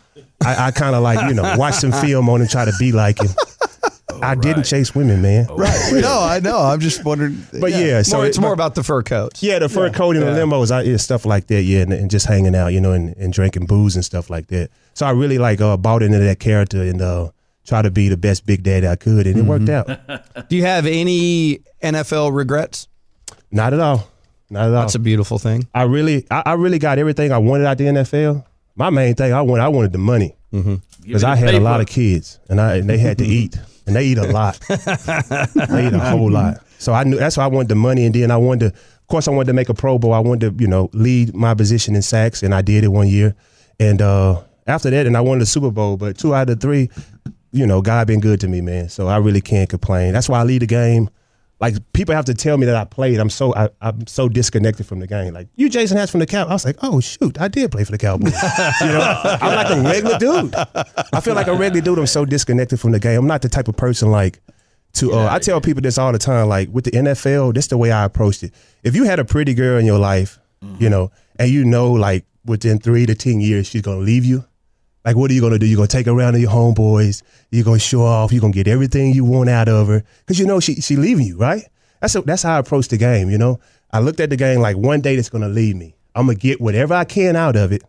[0.44, 2.92] I, I kind of like you know watch some film on him, try to be
[2.92, 3.30] like him.
[4.24, 5.48] I didn't chase women, man.
[5.48, 5.92] Right.
[5.94, 6.60] no, I know.
[6.60, 7.44] I'm just wondering.
[7.60, 9.42] But yeah, so more, it's it- more about the fur coats.
[9.42, 11.64] Yeah, the fur coat and the limos, I, yeah, stuff like that.
[11.64, 14.48] Yeah, and, and just hanging out, you know, and, and drinking booze and stuff like
[14.48, 14.70] that.
[14.94, 17.32] So I really like uh, bought into that character and uh,
[17.66, 19.88] try to be the best big daddy I could, and it worked out.
[20.50, 22.88] Do you have any NFL regrets?
[23.50, 24.08] Not at all.
[24.52, 24.82] Not at all.
[24.82, 25.68] That's a beautiful thing.
[25.74, 28.46] I really, I, I really got everything I wanted out the NFL.
[28.76, 30.36] My main thing, I wanted, I wanted the money
[31.04, 33.96] because I had a lot of kids, and I and they had to eat, and
[33.96, 34.60] they eat a lot.
[34.70, 36.58] they eat a whole lot.
[36.80, 38.80] So I knew that's why I wanted the money, and then I wanted to.
[38.80, 40.14] Of course, I wanted to make a Pro Bowl.
[40.14, 43.08] I wanted to, you know, lead my position in sacks, and I did it one
[43.08, 43.36] year.
[43.80, 45.98] And uh, after that, and I won the Super Bowl.
[45.98, 46.90] But two out of three,
[47.52, 48.88] you know, God been good to me, man.
[48.88, 50.14] So I really can't complain.
[50.14, 51.10] That's why I lead the game.
[51.62, 53.20] Like people have to tell me that I played.
[53.20, 55.34] I'm so I, I'm so disconnected from the game.
[55.34, 56.48] Like you, Jason Hatch from the Cow.
[56.48, 58.34] I was like, oh shoot, I did play for the Cowboys.
[58.82, 60.56] you know, I'm like a regular dude.
[61.14, 62.00] I feel like a regular dude.
[62.00, 63.20] I'm so disconnected from the game.
[63.20, 64.42] I'm not the type of person like
[64.94, 65.14] to.
[65.14, 66.50] Uh, I tell people this all the time.
[66.50, 68.54] Like with the NFL, this the way I approached it.
[68.84, 70.40] If you had a pretty girl in your life,
[70.80, 74.44] you know, and you know, like within three to ten years she's gonna leave you.
[75.04, 75.66] Like, what are you gonna do?
[75.66, 77.24] You're gonna take her around to your homeboys.
[77.50, 78.32] You're gonna show off.
[78.32, 81.26] You're gonna get everything you want out of her because you know she she leaving
[81.26, 81.64] you, right?
[82.02, 83.30] That's a, that's how I approach the game.
[83.30, 83.60] You know,
[83.92, 85.96] I looked at the game like one day that's gonna leave me.
[86.14, 87.84] I'm gonna get whatever I can out of it,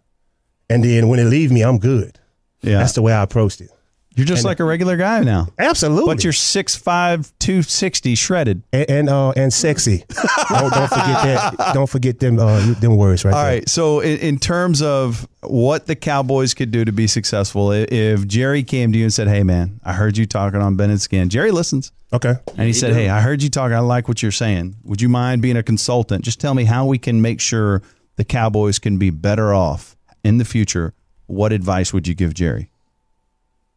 [0.71, 2.19] and then when it leaves me, I'm good.
[2.63, 2.79] Yeah.
[2.79, 3.71] That's the way I approached it.
[4.15, 5.49] You're just like a regular guy now.
[5.59, 6.15] Absolutely.
[6.15, 8.63] But you're 6'5", 260 shredded.
[8.73, 10.05] and and, uh, and sexy.
[10.49, 11.71] don't, don't forget that.
[11.75, 13.53] Don't forget them uh, them words right All there.
[13.55, 13.69] right.
[13.69, 18.63] So, in, in terms of what the Cowboys could do to be successful, if Jerry
[18.63, 21.29] came to you and said, "Hey, man, I heard you talking on Ben and Skin,"
[21.29, 22.35] Jerry listens, Okay.
[22.57, 23.77] and he said, "Hey, I heard you talking.
[23.77, 24.77] I like what you're saying.
[24.85, 26.25] Would you mind being a consultant?
[26.25, 27.83] Just tell me how we can make sure
[28.17, 30.93] the Cowboys can be better off in the future.
[31.27, 32.69] What advice would you give Jerry?"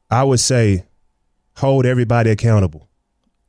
[0.09, 0.85] I would say
[1.57, 2.87] hold everybody accountable.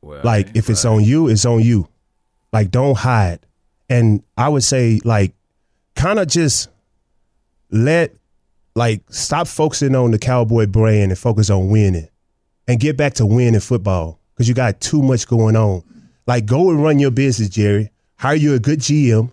[0.01, 1.89] Well, Like if it's on you, it's on you.
[2.53, 3.41] Like don't hide.
[3.89, 5.35] And I would say like
[5.95, 6.69] kind of just
[7.71, 8.15] let
[8.75, 12.09] like stop focusing on the cowboy brand and focus on winning
[12.69, 15.83] and get back to winning football because you got too much going on.
[16.27, 17.91] Like go and run your business, Jerry.
[18.19, 19.31] Hire you a good GM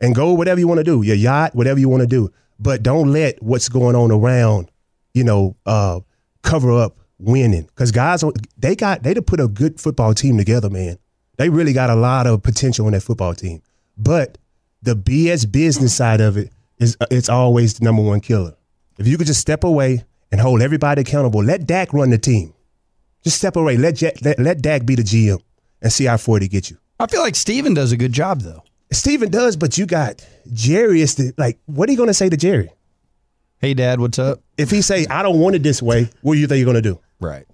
[0.00, 2.32] and go whatever you want to do, your yacht, whatever you want to do.
[2.58, 4.70] But don't let what's going on around,
[5.14, 6.00] you know, uh,
[6.42, 7.62] cover up winning.
[7.62, 8.24] Because guys,
[8.58, 10.98] they got they to put a good football team together, man.
[11.38, 13.62] They really got a lot of potential on that football team.
[13.96, 14.38] But
[14.82, 18.54] the BS business side of it is uh, it's always the number one killer.
[18.98, 22.52] If you could just step away and hold everybody accountable, let Dak run the team.
[23.24, 23.76] Just step away.
[23.76, 25.40] Let Jack, let, let Dak be the GM
[25.80, 26.78] and see how far he get you.
[26.98, 28.62] I feel like Steven does a good job though.
[28.90, 31.58] Steven does, but you got Jerry is the like.
[31.66, 32.70] What are you going to say to Jerry
[33.62, 34.40] Hey, Dad, what's up?
[34.58, 36.10] if he say I don't want it this way?
[36.20, 37.00] What do you think you're going to do?
[37.20, 37.46] Right.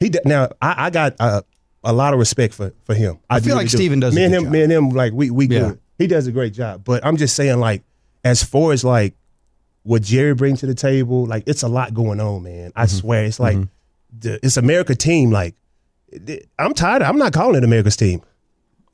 [0.00, 1.42] He d- now I, I got uh,
[1.84, 3.18] a lot of respect for for him.
[3.28, 3.76] I feel like do.
[3.76, 4.52] Steven does a Me and good him, job.
[4.52, 5.58] me and him, like we we Yeah.
[5.60, 5.80] good.
[5.98, 6.84] He does a great job.
[6.84, 7.82] But I'm just saying, like
[8.24, 9.14] as far as like
[9.82, 12.70] what Jerry brings to the table, like it's a lot going on, man.
[12.70, 12.78] Mm-hmm.
[12.80, 13.58] I swear, it's like
[14.16, 15.30] the, it's America team.
[15.32, 15.54] Like
[16.58, 17.02] I'm tired.
[17.02, 18.22] Of, I'm not calling it America's team.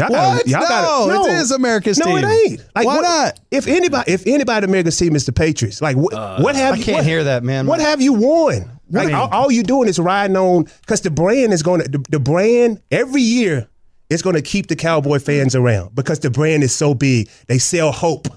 [0.01, 0.46] Y'all What?
[0.46, 2.18] y'all No, it is America's no, team.
[2.18, 2.61] it ain't.
[2.76, 3.40] Like, Why what- not?
[3.51, 5.82] If anybody, if anybody, America's team is the Patriots.
[5.82, 6.84] Like, what, uh, what have I you?
[6.84, 7.66] can't what- hear that, man.
[7.66, 8.70] What have you won?
[8.90, 11.99] Like all, all you doing is riding on because the brand is going to the,
[12.11, 13.68] the brand every year
[14.09, 17.28] is going to keep the Cowboy fans around because the brand is so big.
[17.49, 18.28] They sell hope.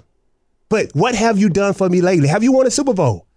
[0.68, 2.28] But what have you done for me lately?
[2.28, 3.28] Have you won a Super Bowl?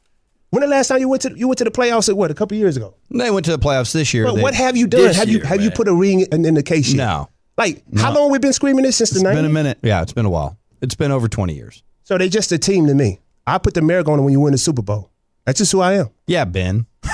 [0.50, 2.08] When the last time you went to you went to the playoffs?
[2.08, 2.94] At what a couple years ago.
[3.10, 4.24] They went to the playoffs this year.
[4.24, 5.02] But They- what have you done?
[5.02, 6.96] This have you year, have you put a ring in, in the case yet?
[7.04, 7.28] No.
[7.56, 9.30] Like how long we been screaming this since the night?
[9.32, 9.78] It's been a minute.
[9.82, 10.58] Yeah, it's been a while.
[10.80, 11.82] It's been over 20 years.
[12.02, 13.20] So they just a team to me.
[13.46, 15.10] I put the America on it when you win the Super Bowl.
[15.44, 16.08] That's just who I am.
[16.26, 16.86] Yeah, Ben.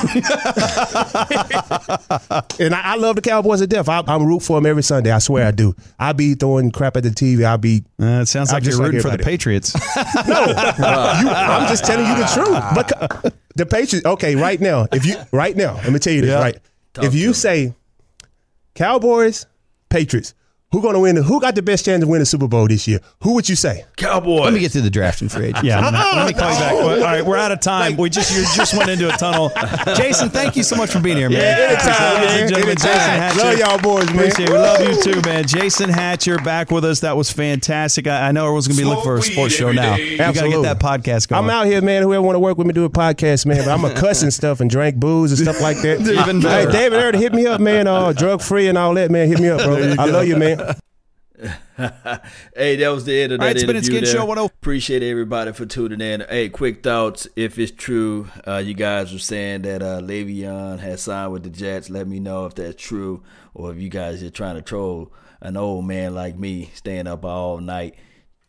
[2.61, 3.89] And I, I love the Cowboys to death.
[3.89, 5.11] I, I'm root for them every Sunday.
[5.11, 5.75] I swear I do.
[5.99, 7.45] I be throwing crap at the TV.
[7.45, 7.83] I'll be.
[8.01, 9.31] Uh, it sounds I'm like you're just like rooting for the everybody.
[9.37, 9.75] Patriots.
[10.29, 12.63] No, you, I'm just telling you the truth.
[12.75, 14.07] But the Patriots.
[14.07, 16.35] Okay, right now, if you right now, let me tell you this.
[16.35, 16.59] Right,
[17.03, 17.75] if you say
[18.75, 19.47] Cowboys,
[19.91, 20.35] Patriots,
[20.73, 21.17] who gonna win?
[21.17, 23.01] Who got the best chance to win the Super Bowl this year?
[23.23, 23.85] Who would you say?
[23.97, 24.43] Cowboys.
[24.45, 25.63] Let me get through the draft and free agents.
[25.71, 26.73] Yeah, let me, let me call you back.
[26.75, 27.97] All right, we're out of time.
[27.97, 29.51] we just you just went into a tunnel.
[29.97, 31.41] Jason, thank you so much for being here, man.
[31.43, 32.49] anytime, Ladies and man.
[32.49, 33.19] gentlemen, Jason Anytime.
[33.21, 33.39] Hatcher.
[33.41, 34.19] Love y'all boys, man.
[34.19, 34.53] Appreciate it.
[34.53, 35.47] We love you too, man.
[35.47, 37.01] Jason Hatcher back with us.
[37.01, 38.07] That was fantastic.
[38.07, 39.97] I, I know everyone's gonna be looking for a sports show now.
[39.97, 41.45] You gotta get that podcast going.
[41.45, 42.03] I'm out here, man.
[42.05, 43.65] Whoever want to work with me, do a podcast, man.
[43.65, 46.01] But I'm a cuss and stuff and drink booze and stuff like that.
[46.01, 46.71] Even better.
[46.71, 46.73] hey.
[46.91, 47.87] David Earl, hit me up, man.
[47.89, 49.27] Uh, drug free and all that, man.
[49.29, 49.95] Hit me up, bro.
[49.99, 50.60] I love you, man.
[52.55, 54.27] Hey, that was the end of All right, that Spin and interview Skin there.
[54.27, 54.45] Show 10.
[54.45, 56.21] Appreciate everybody for tuning in.
[56.29, 57.27] Hey, quick thoughts.
[57.37, 61.51] If it's true, uh, you guys were saying that uh, Le'Veon has signed with the
[61.51, 61.89] Jets.
[61.89, 63.23] Let me know if that's true,
[63.55, 67.25] or if you guys are trying to troll an old man like me, staying up
[67.25, 67.97] all night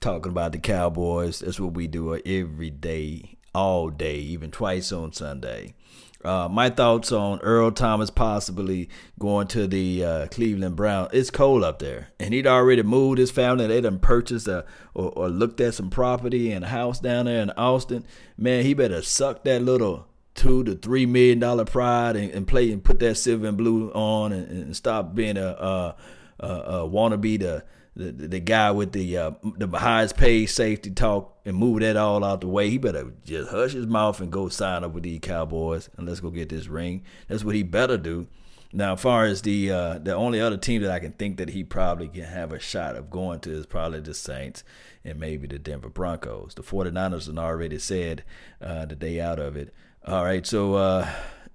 [0.02, 1.40] talking about the Cowboys.
[1.40, 5.76] That's what we do every day, all day, even twice on Sunday.
[6.24, 11.10] Uh, my thoughts on Earl Thomas possibly going to the uh, Cleveland Brown.
[11.12, 13.68] It's cold up there, and he'd already moved his family.
[13.68, 17.42] They done purchased a, or, or looked at some property and a house down there
[17.42, 18.06] in Austin.
[18.38, 22.72] Man, he better suck that little two to three million dollar pride and, and play
[22.72, 25.96] and put that silver and blue on and, and stop being a, a,
[26.40, 27.64] a, a wannabe the
[27.96, 32.24] the, the guy with the uh, the highest paid safety talk and move that all
[32.24, 32.70] out the way.
[32.70, 36.22] He better just hush his mouth and go sign up with these Cowboys and let's
[36.22, 37.04] go get this ring.
[37.28, 38.28] That's what he better do.
[38.74, 41.50] Now, as far as the uh, the only other team that I can think that
[41.50, 44.64] he probably can have a shot of going to is probably the Saints
[45.04, 46.54] and maybe the Denver Broncos.
[46.56, 48.24] The 49ers have already said
[48.62, 49.74] uh, the day out of it.
[50.06, 51.10] All right, so uh,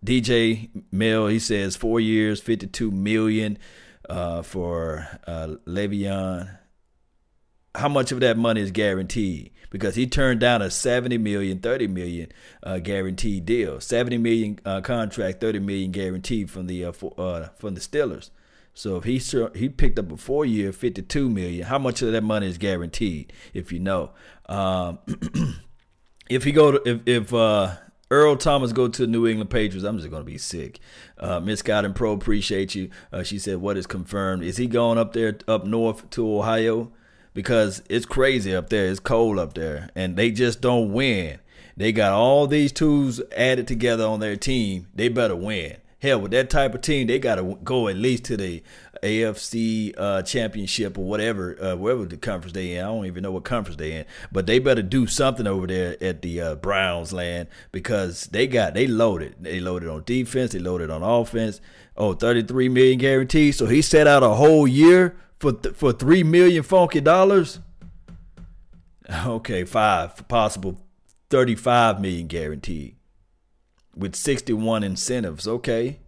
[0.05, 3.59] DJ Mill, he says four years, 52 million
[4.09, 6.59] uh, for uh, Le'Veon.
[7.75, 9.51] How much of that money is guaranteed?
[9.71, 12.33] Because he turned down a 70 million, 30 million
[12.63, 13.81] uh, guaranteed deal.
[13.81, 18.31] 70 million uh, contract, 30 million guaranteed from the uh, for, uh, from the Steelers.
[18.73, 19.19] So if he
[19.59, 23.33] he picked up a four year, 52 million, how much of that money is guaranteed?
[23.55, 24.11] If you know,
[24.51, 24.99] um,
[26.31, 27.77] if he go to if if uh,
[28.11, 29.85] Earl Thomas go to the New England Patriots.
[29.85, 30.79] I'm just going to be sick.
[31.19, 32.91] Uh, Miss Scott and Pro appreciate you.
[33.13, 34.45] Uh, she said, "What is confirmed?
[34.45, 36.93] Is he going up there up north to Ohio?
[37.35, 38.87] Because it's crazy up there.
[38.87, 41.41] It's cold up there, and they just don't win.
[41.77, 44.87] They got all these tools added together on their team.
[44.95, 45.77] They better win.
[46.01, 48.63] Hell, with that type of team, they got to go at least to the
[49.03, 52.85] AFC uh, championship or whatever, uh, wherever the conference they in.
[52.85, 55.97] I don't even know what conference they in, but they better do something over there
[56.03, 59.37] at the uh, Browns land because they got they loaded.
[59.41, 60.53] They loaded on defense.
[60.53, 61.61] They loaded on offense.
[61.97, 63.55] Oh, 33 million guaranteed.
[63.55, 67.61] So he set out a whole year for th- for three million funky dollars.
[69.25, 70.81] Okay, five possible,
[71.31, 72.97] 35 million guaranteed
[73.97, 75.49] with 61 incentives.
[75.49, 76.01] Okay.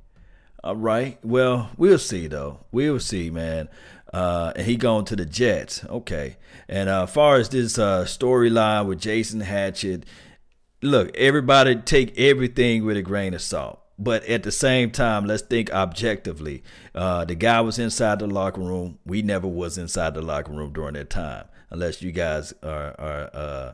[0.65, 1.19] All right.
[1.23, 2.65] Well, we'll see though.
[2.73, 3.69] We'll see, man.
[4.13, 5.85] Uh, and he going to the Jets.
[5.85, 6.37] Okay.
[6.69, 10.05] And uh, as far as this uh, storyline with Jason Hatchett,
[10.83, 13.81] look, everybody take everything with a grain of salt.
[14.01, 16.63] But at the same time, let's think objectively.
[16.95, 18.99] Uh, the guy was inside the locker room.
[19.05, 23.31] We never was inside the locker room during that time, unless you guys are are
[23.35, 23.73] uh,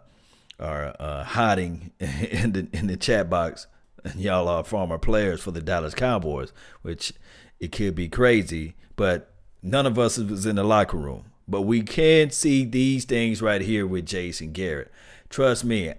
[0.58, 3.66] are uh, hiding in the in the chat box
[4.16, 6.52] y'all are former players for the Dallas Cowboys,
[6.82, 7.12] which
[7.60, 9.32] it could be crazy, but
[9.62, 11.24] none of us was in the locker room.
[11.46, 14.90] But we can see these things right here with Jason Garrett.
[15.28, 15.92] Trust me,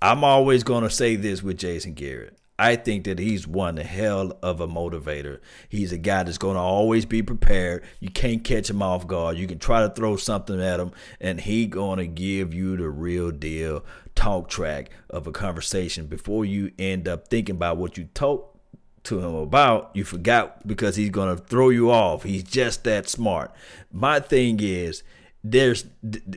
[0.00, 2.38] I'm always going to say this with Jason Garrett.
[2.56, 5.40] I think that he's one hell of a motivator.
[5.68, 7.82] He's a guy that's going to always be prepared.
[7.98, 9.36] You can't catch him off guard.
[9.36, 12.88] You can try to throw something at him, and he going to give you the
[12.88, 13.84] real deal
[14.14, 18.58] talk track of a conversation before you end up thinking about what you talk
[19.04, 19.90] to him about.
[19.94, 22.22] You forgot because he's going to throw you off.
[22.22, 23.52] He's just that smart.
[23.92, 25.02] My thing is,
[25.42, 25.84] there's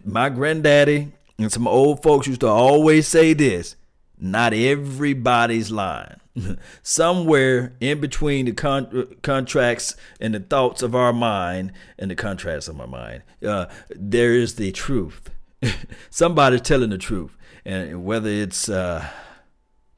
[0.03, 3.75] my granddaddy and some old folks used to always say this
[4.19, 6.19] not everybody's lying.
[6.83, 12.67] Somewhere in between the con- contracts and the thoughts of our mind and the contracts
[12.67, 15.29] of our mind, uh, there is the truth.
[16.09, 17.37] Somebody's telling the truth.
[17.65, 19.07] And whether it's uh,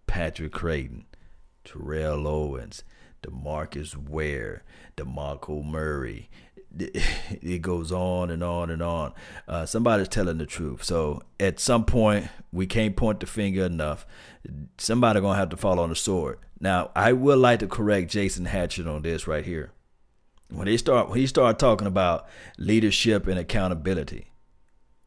[0.08, 1.06] Patrick Crayton,
[1.64, 2.84] Terrell Owens,
[3.22, 4.64] DeMarcus Ware,
[4.98, 6.30] DeMarco Murray,
[6.78, 9.14] it goes on and on and on.
[9.48, 10.84] Uh, somebody's telling the truth.
[10.84, 14.06] So at some point, we can't point the finger enough.
[14.78, 16.40] Somebody gonna have to fall on the sword.
[16.60, 19.72] Now, I would like to correct Jason Hatchett on this right here.
[20.50, 24.29] When they start, when he started talking about leadership and accountability,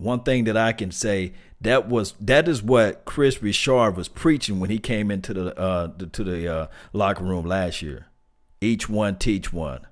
[0.03, 4.61] one thing that I can say that was that is what Kris Richard was preaching
[4.61, 8.07] when he came into the uh, to the uh, locker room last year.
[8.61, 9.87] Each one teach one.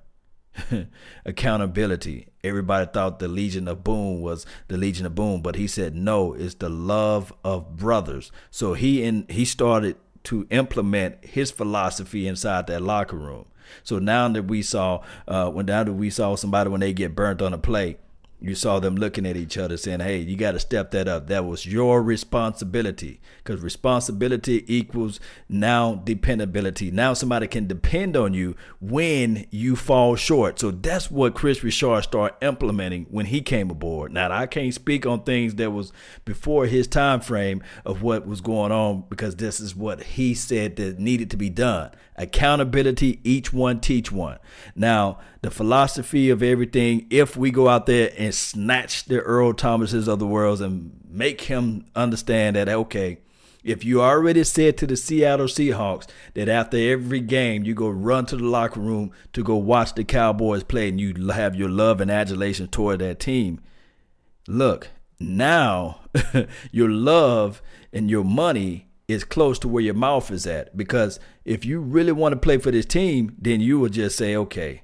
[1.25, 2.27] accountability.
[2.43, 6.33] Everybody thought the Legion of Boom was the Legion of Boom, but he said no,
[6.33, 8.31] it's the love of brothers.
[8.49, 13.45] So he in he started to implement his philosophy inside that locker room.
[13.83, 17.15] So now that we saw uh when now that we saw somebody when they get
[17.15, 17.97] burnt on a play,
[18.41, 21.27] you saw them looking at each other saying, hey, you got to step that up.
[21.27, 26.89] That was your responsibility because responsibility equals now dependability.
[26.89, 30.57] Now somebody can depend on you when you fall short.
[30.57, 34.11] So that's what Kris Richard started implementing when he came aboard.
[34.11, 35.93] Now, I can't speak on things that was
[36.25, 40.77] before his time frame of what was going on because this is what he said
[40.77, 41.91] that needed to be done.
[42.21, 44.37] Accountability, each one teach one.
[44.75, 50.07] Now, the philosophy of everything, if we go out there and snatch the Earl Thomases
[50.07, 53.17] of the world and make him understand that, okay,
[53.63, 58.27] if you already said to the Seattle Seahawks that after every game you go run
[58.27, 62.01] to the locker room to go watch the Cowboys play and you have your love
[62.01, 63.59] and adulation toward that team,
[64.47, 66.01] look, now
[66.71, 70.77] your love and your money is close to where your mouth is at.
[70.77, 74.35] Because if you really want to play for this team, then you will just say,
[74.35, 74.83] okay,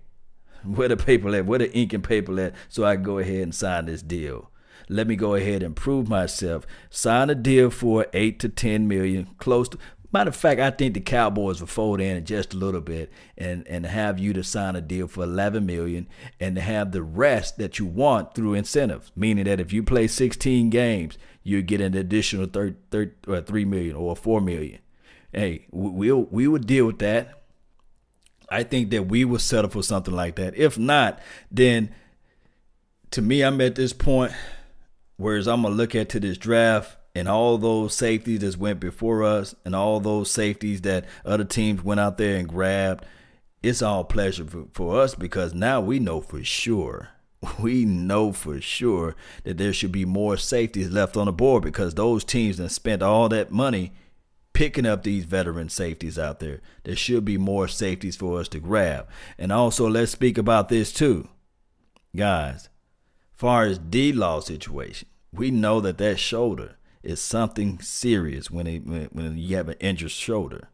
[0.63, 1.45] where the paper at?
[1.45, 2.53] Where the ink and paper at?
[2.67, 4.51] So I can go ahead and sign this deal.
[4.89, 6.65] Let me go ahead and prove myself.
[6.89, 9.77] Sign a deal for eight to ten million, close to.
[10.13, 13.67] Matter of fact, I think the Cowboys will fold in just a little bit and,
[13.67, 16.07] and have you to sign a deal for 11 million
[16.39, 19.11] and to have the rest that you want through incentives.
[19.17, 23.65] Meaning that if you play 16 games, you get an additional 30, 30, or 3
[23.65, 24.79] million or 4 million.
[25.37, 27.43] Hey, we'll we will deal with that.
[28.49, 30.57] I think that we will settle for something like that.
[30.57, 31.19] If not,
[31.51, 31.93] then
[33.11, 34.31] to me, I'm at this point
[35.17, 39.23] whereas I'm gonna look at to this draft and all those safeties that went before
[39.23, 43.05] us and all those safeties that other teams went out there and grabbed.
[43.61, 47.09] It's all pleasure for, for us because now we know for sure
[47.59, 51.93] we know for sure that there should be more safeties left on the board because
[51.93, 53.91] those teams that spent all that money
[54.57, 56.61] picking up these veteran safeties out there.
[56.83, 59.07] There should be more safeties for us to grab.
[59.37, 61.27] And also, let's speak about this too,
[62.15, 62.67] guys.
[63.35, 68.83] Far as D Law situation, we know that that shoulder is something serious when it,
[68.83, 70.69] when, when you have an injured shoulder.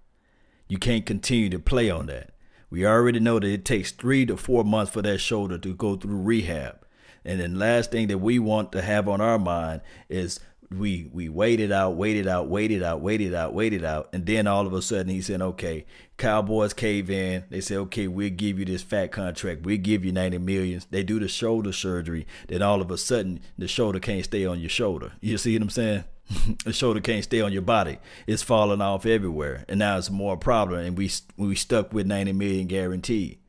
[0.70, 2.30] You can't continue to play on that.
[2.70, 5.98] We already know that it takes three to four months for that shoulder to go
[5.98, 6.86] through rehab.
[7.26, 10.40] And then last thing that we want to have on our mind is
[10.78, 14.68] we we waited out, waited out, waited out, waited out, waited out, and then all
[14.68, 15.86] of a sudden he said, "Okay,
[16.18, 19.64] Cowboys cave in." They say, "Okay, we'll give you this fat contract.
[19.64, 20.88] We'll give you ninety millions.
[20.90, 22.28] They do the shoulder surgery.
[22.48, 25.14] Then all of a sudden the shoulder can't stay on your shoulder.
[25.22, 26.04] You see what I'm saying?
[26.66, 28.00] the shoulder can't stay on your body.
[28.28, 30.86] It's falling off everywhere, and now it's more problem.
[30.86, 33.40] And we we stuck with ninety million guaranteed.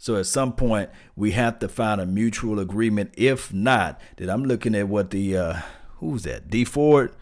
[0.00, 3.12] So at some point we have to find a mutual agreement.
[3.18, 5.60] If not, that I'm looking at what the uh,
[6.00, 6.50] who's that?
[6.50, 7.14] Dee Ford.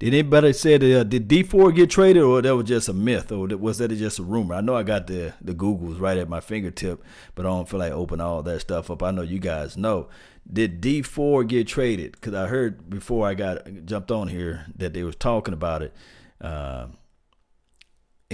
[0.00, 2.92] Did anybody say that, uh, did Dee Ford get traded, or that was just a
[2.92, 4.54] myth, or was that just a rumor?
[4.54, 7.02] I know I got the the Googles right at my fingertip,
[7.34, 9.02] but I don't feel like open all that stuff up.
[9.02, 10.08] I know you guys know.
[10.52, 12.12] Did Dee Ford get traded?
[12.12, 15.94] Because I heard before I got jumped on here that they was talking about it.
[16.40, 16.88] Uh,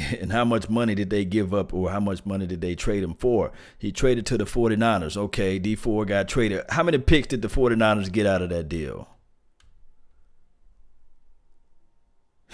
[0.20, 3.02] and how much money did they give up or how much money did they trade
[3.02, 3.52] him for?
[3.78, 5.16] He traded to the 49ers.
[5.16, 6.64] Okay, Dee Ford got traded.
[6.70, 9.08] How many picks did the 49ers get out of that deal?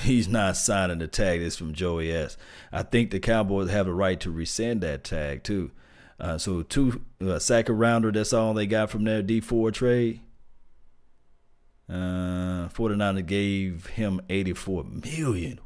[0.07, 1.41] He's not signing the tag.
[1.41, 2.37] This from Joey S.
[2.71, 5.73] I think the Cowboys have a right to rescind that tag too.
[6.21, 8.13] Uh, so two uh, rounder.
[8.13, 10.21] That's all they got from their Dee Ford trade.
[11.89, 15.59] Uh, 49 gave him 84 million.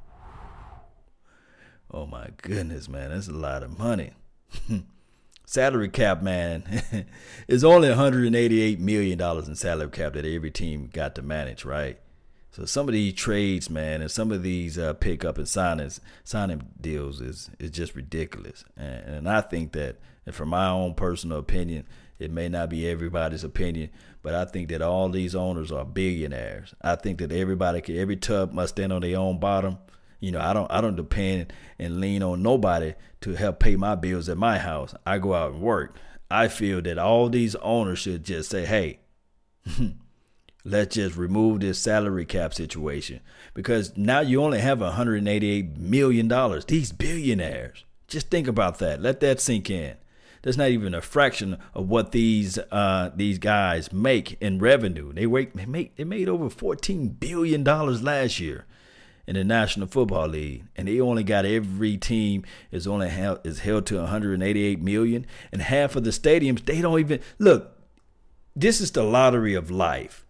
[1.91, 4.12] Oh my goodness, man, that's a lot of money.
[5.45, 6.82] salary cap, man,
[7.47, 12.01] is only 188 million dollars in salary cap that every team got to manage, right?
[12.53, 16.62] So some of these trades, man, and some of these uh, pickup and signings, signing
[16.80, 18.64] deals is is just ridiculous.
[18.76, 19.96] And, and I think that,
[20.26, 21.86] and from my own personal opinion,
[22.18, 23.90] it may not be everybody's opinion,
[24.22, 26.74] but I think that all these owners are billionaires.
[26.82, 29.78] I think that everybody, can, every tub must stand on their own bottom.
[30.18, 33.94] You know, I don't, I don't depend and lean on nobody to help pay my
[33.94, 34.94] bills at my house.
[35.07, 35.96] I go out and work.
[36.30, 38.98] I feel that all these owners should just say, "Hey."
[40.65, 43.21] let's just remove this salary cap situation.
[43.55, 46.65] Because now you only have 188 million dollars.
[46.65, 47.85] These billionaires.
[48.09, 49.01] Just think about that.
[49.01, 49.97] Let that sink in.
[50.43, 55.13] That's not even a fraction of what these uh, these guys make in revenue.
[55.13, 58.65] They make, they made over 14 billion dollars last year
[59.27, 62.43] in the National Football League, and they only got every team
[62.73, 66.99] is only held, is held to 188 million, and half of the stadiums they don't
[66.99, 67.77] even look.
[68.57, 70.27] This is the lottery of life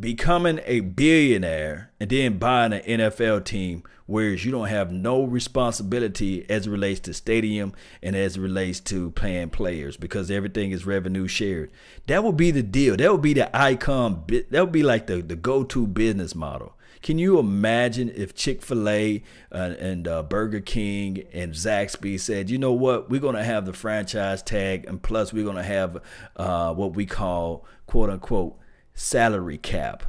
[0.00, 6.48] becoming a billionaire and then buying an NFL team, whereas you don't have no responsibility
[6.48, 7.72] as it relates to stadium
[8.02, 11.70] and as it relates to paying players because everything is revenue shared.
[12.06, 12.96] That would be the deal.
[12.96, 14.24] That would be the icon.
[14.50, 16.74] That would be like the, the go to business model.
[17.00, 19.22] Can you imagine if Chick fil A
[19.52, 23.66] uh, and uh, Burger King and Zaxby said, you know what, we're going to have
[23.66, 25.98] the franchise tag, and plus we're going to have
[26.36, 28.58] uh, what we call, quote unquote,
[28.98, 30.04] salary cap.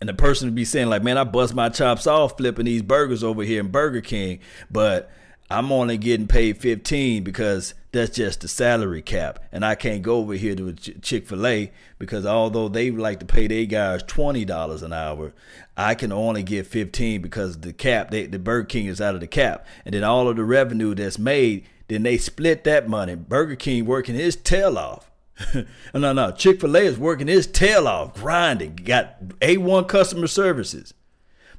[0.00, 2.82] And the person would be saying, like, man, I bust my chops off flipping these
[2.82, 4.40] burgers over here in Burger King,
[4.70, 5.10] but
[5.50, 9.38] I'm only getting paid 15 because that's just the salary cap.
[9.52, 13.26] And I can't go over here to Chick fil A because although they like to
[13.26, 15.32] pay their guys $20 an hour,
[15.76, 19.20] I can only get 15 because the cap, they, the Burger King is out of
[19.20, 19.64] the cap.
[19.86, 23.14] And then all of the revenue that's made, then they split that money.
[23.14, 25.10] Burger King working his tail off.
[25.94, 26.30] no, no.
[26.32, 30.94] Chick fil A is working his tail off, grinding, got A1 customer services.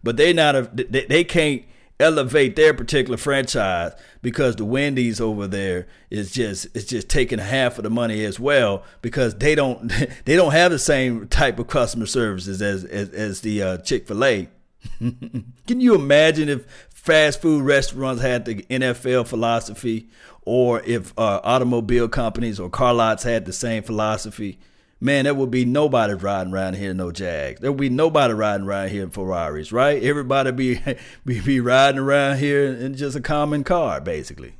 [0.04, 1.64] But they not they, they can't
[2.00, 7.78] elevate their particular franchise because the Wendy's over there is just it's just taking half
[7.78, 9.88] of the money as well because they don't
[10.26, 14.08] they don't have the same type of customer services as as, as the uh, Chick
[14.08, 14.50] Fil A.
[15.00, 20.10] Can you imagine if fast food restaurants had the NFL philosophy
[20.42, 24.60] or if uh, automobile companies or car lots had the same philosophy,
[25.00, 27.62] man, there would be nobody riding around here no Jags.
[27.62, 30.04] There would be nobody riding around here in Ferraris, right?
[30.04, 30.82] Everybody be
[31.26, 34.56] be, be riding around here in just a common car, basically.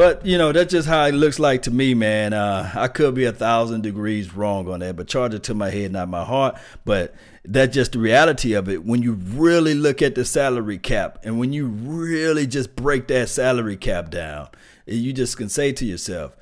[0.00, 2.32] But you know that's just how it looks like to me, man.
[2.32, 5.68] Uh, I could be a thousand degrees wrong on that, but charge it to my
[5.68, 6.56] head, not my heart.
[6.86, 8.82] But that's just the reality of it.
[8.82, 13.28] When you really look at the salary cap, and when you really just break that
[13.28, 14.48] salary cap down,
[14.86, 16.34] you just can say to yourself,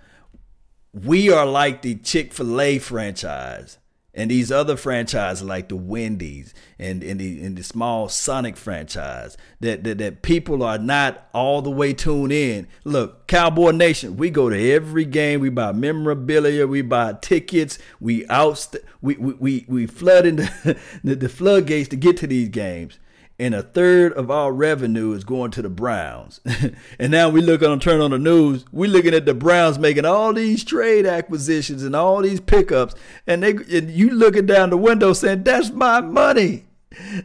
[0.95, 3.79] we are like the Chick fil A franchise.
[4.19, 9.37] And these other franchises like the Wendy's and, and, the, and the small Sonic franchise
[9.61, 12.66] that, that that people are not all the way tuned in.
[12.83, 15.39] Look, Cowboy Nation, we go to every game.
[15.41, 16.66] We buy memorabilia.
[16.66, 17.79] We buy tickets.
[18.01, 18.75] We out.
[19.01, 20.51] We we we, we flood into
[21.05, 22.99] the, the floodgates to get to these games
[23.39, 26.41] and a third of our revenue is going to the Browns.
[26.99, 30.05] and now we look on turn on the news, we looking at the Browns making
[30.05, 32.95] all these trade acquisitions and all these pickups,
[33.26, 36.64] and they and you looking down the window saying, That's my money.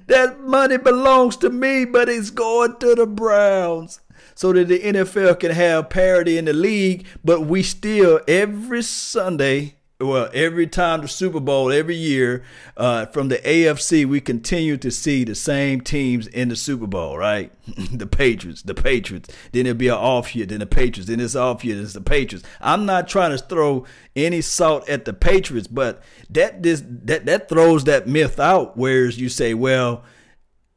[0.07, 3.99] That money belongs to me, but it's going to the Browns.
[4.35, 9.75] So that the NFL can have parity in the league, but we still every Sunday
[9.99, 12.43] well, every time the Super Bowl, every year
[12.75, 17.17] uh, from the AFC, we continue to see the same teams in the Super Bowl,
[17.17, 17.51] right?
[17.91, 19.29] the Patriots, the Patriots.
[19.51, 21.93] Then it'll be an off year, then the Patriots, then it's off year, then it's
[21.93, 22.47] the Patriots.
[22.59, 23.85] I'm not trying to throw
[24.15, 28.75] any salt at the Patriots, but that this that that throws that myth out.
[28.75, 30.03] Whereas you say, well,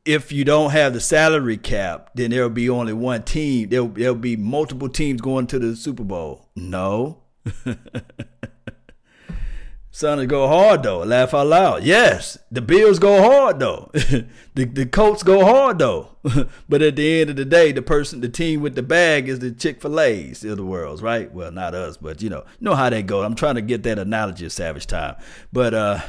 [0.05, 3.69] if you don't have the salary cap, then there'll be only one team.
[3.71, 6.49] There'll, there'll be multiple teams going to the Super Bowl.
[6.55, 7.23] No.
[9.97, 10.99] Son, go hard though.
[10.99, 11.83] Laugh out loud.
[11.83, 13.91] Yes, the Bills go hard though.
[13.95, 16.19] the the Colts go hard though.
[16.69, 19.39] but at the end of the day, the person, the team with the bag is
[19.39, 21.33] the Chick Fil A's of the world, right?
[21.33, 23.23] Well, not us, but you know, know how they go.
[23.23, 25.17] I'm trying to get that analogy of Savage Time.
[25.51, 26.01] But uh,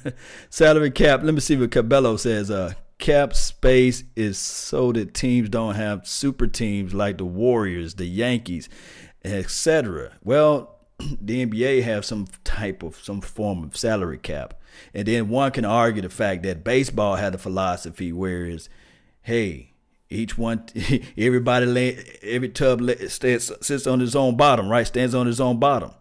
[0.50, 1.22] salary cap.
[1.22, 2.50] Let me see what Cabello says.
[2.50, 8.06] Uh, cap space is so that teams don't have super teams like the Warriors, the
[8.06, 8.68] Yankees,
[9.24, 10.14] etc.
[10.24, 10.75] Well
[11.20, 14.54] the NBA have some type of some form of salary cap.
[14.94, 18.68] And then one can argue the fact that baseball had a philosophy whereas,
[19.22, 19.72] hey,
[20.08, 20.66] each one,
[21.18, 24.86] everybody, lay, every tub stands, sits on his own bottom, right?
[24.86, 25.92] Stands on his own bottom.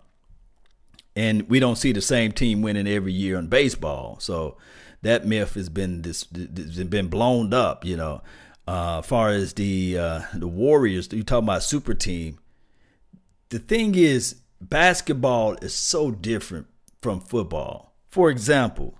[1.15, 4.17] And we don't see the same team winning every year in baseball.
[4.19, 4.57] So
[5.01, 8.21] that myth has been this, been blown up, you know.
[8.67, 12.39] Uh, far as the uh, the Warriors, you talk about super team.
[13.49, 16.67] The thing is, basketball is so different
[17.01, 17.93] from football.
[18.09, 18.97] For example,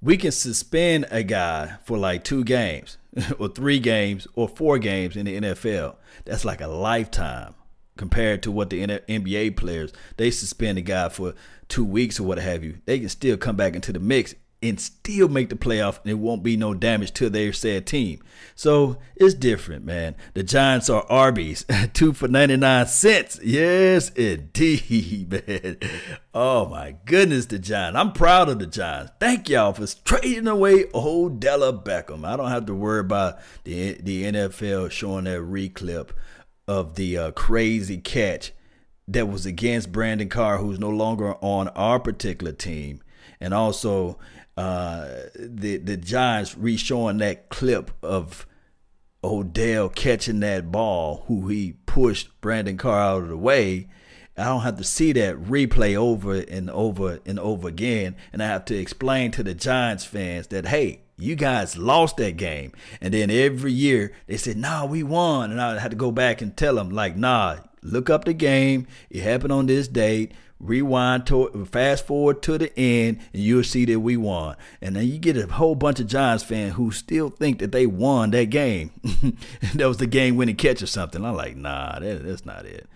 [0.00, 2.98] we can suspend a guy for like two games
[3.38, 5.96] or three games or four games in the NFL.
[6.24, 7.54] That's like a lifetime
[7.96, 11.34] compared to what the NBA players, they suspend a guy for
[11.68, 12.78] two weeks or what have you.
[12.84, 14.34] They can still come back into the mix
[14.64, 18.22] and still make the playoff and it won't be no damage to their said team.
[18.54, 20.14] So it's different, man.
[20.32, 23.38] The Giants are Arby's, two for 99 cents.
[23.42, 25.78] Yes, indeed, man.
[26.32, 27.98] Oh my goodness, the Giants.
[27.98, 29.12] I'm proud of the Giants.
[29.20, 32.24] Thank y'all for trading away Odell Beckham.
[32.24, 36.10] I don't have to worry about the, the NFL showing that reclip
[36.66, 38.52] of the uh, crazy catch
[39.06, 43.02] that was against Brandon Carr, who's no longer on our particular team.
[43.40, 44.18] And also
[44.56, 48.46] uh, the the Giants re-showing that clip of
[49.22, 53.88] Odell catching that ball, who he pushed Brandon Carr out of the way.
[54.36, 58.46] I don't have to see that replay over and over and over again, and I
[58.46, 63.14] have to explain to the Giants fans that hey, you guys lost that game, and
[63.14, 66.56] then every year they said, "Nah, we won," and I had to go back and
[66.56, 68.86] tell them like, "Nah, look up the game.
[69.10, 70.32] It happened on this date
[70.64, 74.56] rewind to fast forward to the end and you'll see that we won.
[74.80, 77.86] And then you get a whole bunch of giants fans who still think that they
[77.86, 78.90] won that game.
[79.74, 81.24] That was the game winning catch or something.
[81.24, 82.88] I'm like nah that, that's not it.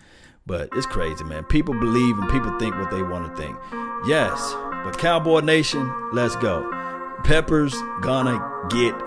[0.45, 1.43] But it's crazy man.
[1.43, 3.57] People believe and people think what they want to think.
[4.07, 4.53] Yes
[4.83, 6.69] but cowboy nation let's go.
[7.23, 8.39] Peppers gonna
[8.69, 8.97] get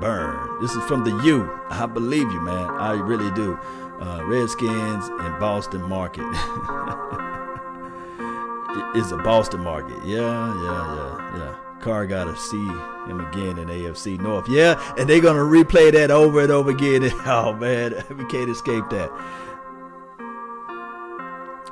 [0.00, 0.62] burned.
[0.62, 1.50] This is from the u.
[1.68, 2.70] I believe you man.
[2.70, 3.58] I really do.
[4.00, 6.22] Uh, redskins and boston market
[8.94, 10.04] is a Boston market.
[10.04, 11.54] Yeah, yeah, yeah, yeah.
[11.80, 12.66] Carr got to see
[13.06, 14.48] him again in AFC North.
[14.48, 17.10] Yeah, and they're gonna replay that over and over again.
[17.26, 19.10] Oh man, we can't escape that.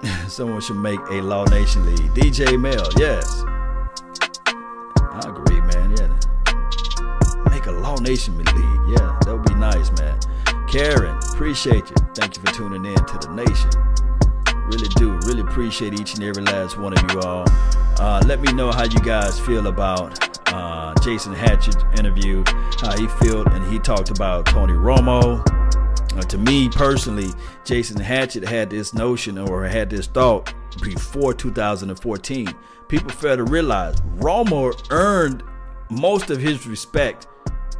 [0.28, 2.12] Someone should make a Law Nation league.
[2.14, 3.42] DJ Mel, yes.
[4.46, 5.96] I agree, man.
[5.96, 7.50] Yeah.
[7.50, 8.48] Make a Law Nation league.
[8.88, 10.18] Yeah, that would be nice, man.
[10.68, 11.96] Karen, appreciate you.
[12.14, 14.03] Thank you for tuning in to the nation.
[14.66, 15.18] Really do.
[15.26, 17.44] Really appreciate each and every last one of you all.
[17.98, 22.42] Uh, let me know how you guys feel about uh, Jason Hatchett's interview,
[22.80, 25.42] how he felt, and he talked about Tony Romo.
[26.16, 27.28] Uh, to me personally,
[27.64, 30.52] Jason Hatchett had this notion or had this thought
[30.82, 32.54] before 2014.
[32.88, 35.42] People fail to realize Romo earned
[35.90, 37.26] most of his respect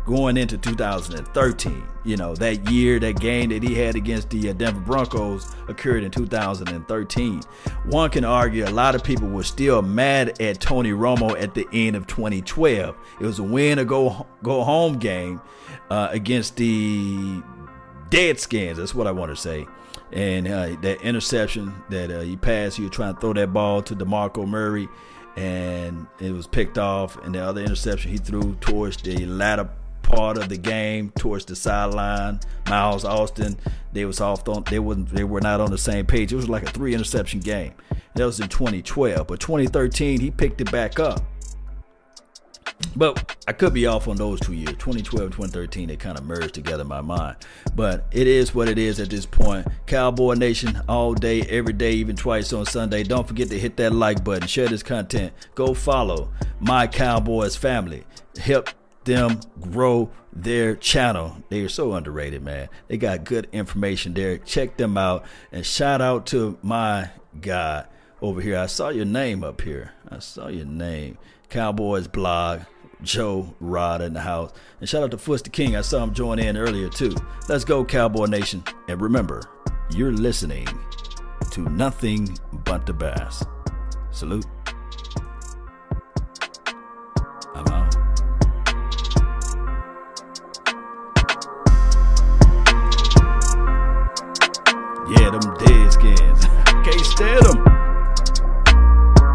[0.05, 1.83] going into 2013.
[2.05, 6.05] You know, that year, that game that he had against the uh, Denver Broncos occurred
[6.05, 7.41] in 2013.
[7.87, 11.67] One can argue a lot of people were still mad at Tony Romo at the
[11.73, 12.97] end of 2012.
[13.21, 15.41] It was a win or go go home game
[15.91, 17.43] uh, against the
[18.11, 18.77] Deadskins.
[18.77, 19.67] That's what I want to say.
[20.13, 23.83] And uh, that interception that uh, he passed, he was trying to throw that ball
[23.83, 24.89] to DeMarco Murray,
[25.37, 27.17] and it was picked off.
[27.25, 29.69] And the other interception he threw towards the latter
[30.05, 32.41] part of the game towards the sideline.
[32.69, 33.57] Miles Austin,
[33.93, 36.33] they was off on they wasn't they were not on the same page.
[36.33, 37.75] It was like a three interception game.
[38.15, 41.23] That was in 2012, but 2013 he picked it back up.
[42.97, 44.71] But I could be off on those two years.
[44.71, 47.37] 2012 and 2013, they kind of merged together in my mind.
[47.75, 49.67] But it is what it is at this point.
[49.87, 53.03] Cowboy Nation, all day, every day, even twice on Sunday.
[53.03, 55.33] Don't forget to hit that like button, share this content.
[55.55, 56.31] Go follow
[56.61, 58.05] my Cowboys family.
[58.39, 58.71] Help
[59.05, 61.37] them grow their channel.
[61.49, 62.69] They are so underrated, man.
[62.89, 64.39] They got good information there.
[64.39, 65.25] Check them out.
[65.53, 67.85] And shout out to my guy
[68.21, 68.59] over here.
[68.59, 69.93] I saw your name up here.
[70.09, 71.19] I saw your name.
[71.49, 72.63] Cowboys blog.
[73.03, 74.53] Joe Rod in the house.
[74.81, 75.77] And shout out to Foots the King.
[75.77, 77.15] I saw him join in earlier too.
[77.49, 78.65] Let's go, Cowboy Nation.
[78.89, 79.43] And remember,
[79.95, 80.67] you're listening
[81.53, 83.45] to nothing but the bass.
[84.11, 84.47] Salute.
[87.55, 87.84] I'm out.
[95.07, 96.47] Yeah, them dead skins.
[96.65, 97.65] Can't stand them.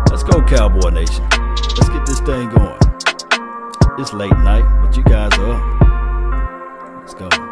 [0.09, 1.27] Let's go, Cowboy Nation.
[1.29, 2.79] Let's get this thing going.
[3.99, 7.01] It's late night, but you guys are up.
[7.01, 7.48] Let's go.